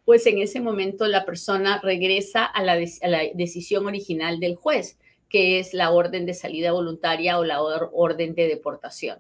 pues 0.06 0.26
en 0.28 0.40
ese 0.40 0.60
momento 0.60 1.08
la 1.08 1.26
persona 1.26 1.80
regresa 1.82 2.46
a 2.46 2.64
la, 2.64 2.76
decisión 3.34 3.86
original 3.86 4.40
del 4.40 4.56
juez, 4.56 4.98
que 5.30 5.60
es 5.60 5.74
la 5.74 5.92
orden 5.92 6.26
de 6.26 6.34
salida 6.34 6.72
voluntaria 6.72 7.40
o 7.40 7.44
la 7.44 7.62
orden 7.62 8.36
de 8.36 8.48
deportación. 8.48 9.20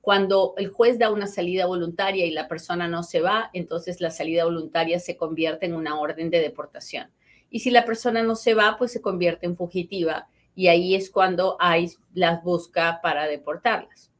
Cuando 0.00 0.54
el 0.56 0.68
juez 0.68 0.98
da 0.98 1.12
una 1.12 1.28
salida 1.28 1.66
voluntaria 1.66 2.26
y 2.26 2.32
la 2.32 2.48
persona 2.48 2.88
no 2.88 3.04
se 3.04 3.20
va, 3.20 3.50
entonces 3.52 4.00
la 4.00 4.10
salida 4.10 4.44
voluntaria 4.44 4.98
se 4.98 5.16
convierte 5.16 5.66
en 5.66 5.74
una 5.74 6.00
orden 6.00 6.28
de 6.30 6.40
deportación. 6.40 7.10
Y 7.50 7.60
si 7.60 7.70
la 7.70 7.84
persona 7.84 8.22
no 8.22 8.34
se 8.34 8.54
va, 8.54 8.76
pues 8.78 8.90
se 8.90 9.00
convierte 9.00 9.46
en 9.46 9.56
fugitiva 9.56 10.28
y 10.54 10.66
ahí 10.66 10.94
es 10.94 11.10
cuando 11.10 11.56
ICE 11.78 11.98
las 12.14 12.42
busca 12.42 13.00
para 13.02 13.26
deportarlas. 13.26 14.11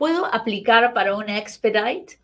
¿Puedo 0.00 0.24
aplicar 0.24 0.94
para 0.94 1.14
un 1.14 1.28
expedite? 1.28 2.18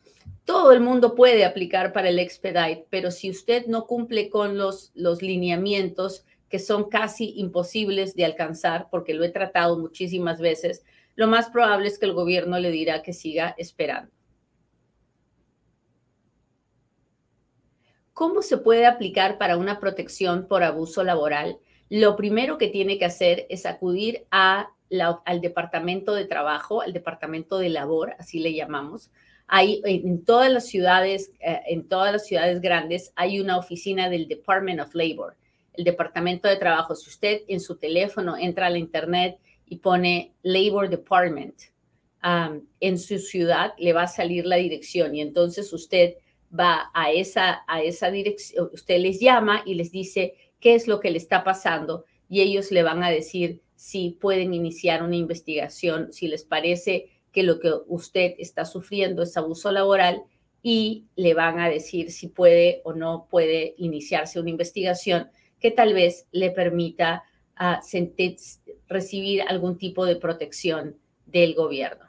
Todo 0.47 0.73
el 0.73 0.81
mundo 0.81 1.15
puede 1.15 1.45
aplicar 1.45 1.93
para 1.93 2.09
el 2.09 2.19
expedite, 2.19 2.87
pero 2.89 3.11
si 3.11 3.29
usted 3.29 3.67
no 3.67 3.87
cumple 3.87 4.31
con 4.31 4.57
los, 4.57 4.93
los 4.95 5.21
lineamientos 5.21 6.25
que 6.49 6.59
son 6.59 6.89
casi 6.89 7.35
imposibles 7.37 8.15
de 8.17 8.25
alcanzar, 8.25 8.89
porque 8.91 9.13
lo 9.13 9.25
he 9.25 9.29
tratado 9.29 9.79
muchísimas 9.79 10.41
veces, 10.41 10.85
lo 11.17 11.27
más 11.27 11.51
probable 11.51 11.89
es 11.89 11.99
que 11.99 12.07
el 12.07 12.15
gobierno 12.15 12.59
le 12.59 12.71
dirá 12.71 13.03
que 13.03 13.13
siga 13.13 13.55
esperando. 13.59 14.11
¿Cómo 18.15 18.41
se 18.41 18.57
puede 18.57 18.87
aplicar 18.87 19.37
para 19.37 19.59
una 19.59 19.81
protección 19.81 20.49
por 20.49 20.63
abuso 20.63 21.05
laboral? 21.05 21.59
Lo 21.91 22.17
primero 22.17 22.57
que 22.57 22.69
tiene 22.69 22.99
que 22.99 23.05
hacer 23.05 23.45
es 23.51 23.67
acudir 23.67 24.27
a 24.31 24.71
al 25.25 25.41
Departamento 25.41 26.15
de 26.15 26.27
Trabajo, 26.27 26.83
al 26.83 26.93
Departamento 26.93 27.59
de 27.59 27.69
Labor, 27.69 28.15
así 28.19 28.39
le 28.39 28.55
llamamos. 28.55 29.11
Hay 29.49 29.81
en 29.85 30.25
todas 30.25 30.51
las 30.51 30.67
ciudades, 30.67 31.33
eh, 31.41 31.61
en 31.69 31.89
todas 31.89 32.13
las 32.13 32.27
ciudades 32.27 32.61
grandes, 32.61 33.13
hay 33.15 33.41
una 33.41 33.59
oficina 33.59 34.09
del 34.09 34.27
Department 34.29 34.81
of 34.81 34.95
Labor, 34.95 35.37
el 35.75 35.85
Departamento 35.85 36.49
de 36.49 36.57
Trabajo. 36.57 36.95
Si 36.95 37.09
usted 37.09 37.43
en 37.49 37.61
su 37.61 37.77
teléfono 37.77 38.37
entra 38.37 38.67
a 38.67 38.71
la 38.71 38.79
internet 38.79 39.39
y 39.67 39.77
pone 39.77 40.33
Labor 40.43 40.89
Department 40.89 41.55
en 42.81 42.99
su 42.99 43.19
ciudad, 43.19 43.75
le 43.79 43.93
va 43.93 44.03
a 44.03 44.09
salir 44.09 44.47
la 44.47 44.57
dirección 44.57 45.15
y 45.15 45.21
entonces 45.21 45.73
usted 45.73 46.15
va 46.59 46.91
a 46.93 47.13
esa, 47.13 47.63
a 47.69 47.83
esa 47.83 48.11
dirección, 48.11 48.69
usted 48.73 48.99
les 48.99 49.21
llama 49.21 49.63
y 49.65 49.75
les 49.75 49.93
dice 49.93 50.35
qué 50.59 50.75
es 50.75 50.89
lo 50.89 50.99
que 50.99 51.11
le 51.11 51.19
está 51.19 51.45
pasando 51.45 52.05
y 52.29 52.41
ellos 52.41 52.73
le 52.73 52.83
van 52.83 53.05
a 53.05 53.11
decir 53.11 53.61
si 53.77 54.11
pueden 54.21 54.55
iniciar 54.55 55.03
una 55.03 55.17
investigación, 55.17 56.13
si 56.13 56.29
les 56.29 56.45
parece 56.45 57.11
que 57.31 57.43
lo 57.43 57.61
que 57.61 57.73
usted 57.87 58.35
está 58.39 58.65
sufriendo 58.65 59.23
es 59.23 59.37
abuso 59.37 59.71
laboral 59.71 60.23
y 60.63 61.05
le 61.15 61.35
van 61.35 61.61
a 61.61 61.69
decir 61.69 62.11
si 62.11 62.29
puede 62.29 62.81
o 62.85 62.93
no 62.93 63.29
puede 63.31 63.75
iniciarse 63.77 64.41
una 64.41 64.51
investigación 64.51 65.31
que 65.61 65.71
tal 65.71 65.95
vez 65.95 66.27
le 66.33 66.51
permita 66.51 67.25
ah, 67.55 67.81
recibir 68.89 69.43
algún 69.43 69.79
tipo 69.79 70.05
de 70.07 70.17
protección 70.17 70.97
del 71.27 71.55
gobierno. 71.55 72.07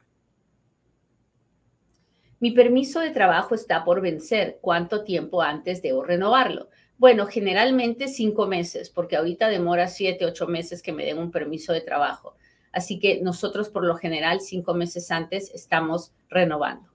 Mi 2.40 2.52
permiso 2.52 3.00
de 3.00 3.12
trabajo 3.12 3.56
está 3.56 3.84
por 3.84 4.00
vencer. 4.00 4.60
¿Cuánto 4.62 5.04
tiempo 5.04 5.42
antes 5.42 5.82
debo 5.82 6.04
renovarlo? 6.04 6.70
Bueno, 6.98 7.28
generalmente 7.28 8.08
cinco 8.08 8.48
meses, 8.48 8.90
porque 8.90 9.18
ahorita 9.18 9.50
demora 9.50 9.88
siete, 9.88 10.26
ocho 10.26 10.48
meses 10.48 10.82
que 10.82 10.94
me 10.94 11.06
den 11.06 11.20
un 11.20 11.30
permiso 11.30 11.72
de 11.72 11.82
trabajo. 11.82 12.36
Así 12.72 13.00
que 13.00 13.22
nosotros 13.22 13.70
por 13.70 13.86
lo 13.86 13.96
general 13.96 14.42
cinco 14.42 14.74
meses 14.74 15.12
antes 15.12 15.52
estamos 15.54 16.14
renovando. 16.30 16.90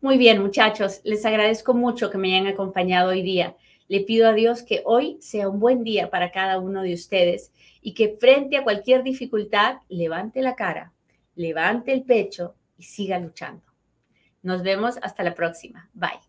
Muy 0.00 0.16
bien, 0.16 0.40
muchachos, 0.40 1.00
les 1.02 1.24
agradezco 1.26 1.74
mucho 1.74 2.08
que 2.08 2.18
me 2.18 2.36
hayan 2.36 2.46
acompañado 2.46 3.10
hoy 3.10 3.22
día. 3.22 3.56
Le 3.88 4.00
pido 4.00 4.28
a 4.28 4.32
Dios 4.32 4.62
que 4.62 4.82
hoy 4.84 5.16
sea 5.20 5.48
un 5.48 5.58
buen 5.58 5.82
día 5.82 6.08
para 6.08 6.30
cada 6.30 6.60
uno 6.60 6.82
de 6.82 6.94
ustedes 6.94 7.52
y 7.80 7.94
que 7.94 8.16
frente 8.16 8.56
a 8.56 8.62
cualquier 8.62 9.02
dificultad 9.02 9.78
levante 9.88 10.40
la 10.40 10.54
cara, 10.54 10.92
levante 11.34 11.92
el 11.92 12.04
pecho 12.04 12.54
y 12.76 12.84
siga 12.84 13.18
luchando. 13.18 13.64
Nos 14.42 14.62
vemos 14.62 14.98
hasta 15.02 15.24
la 15.24 15.34
próxima. 15.34 15.90
Bye. 15.94 16.27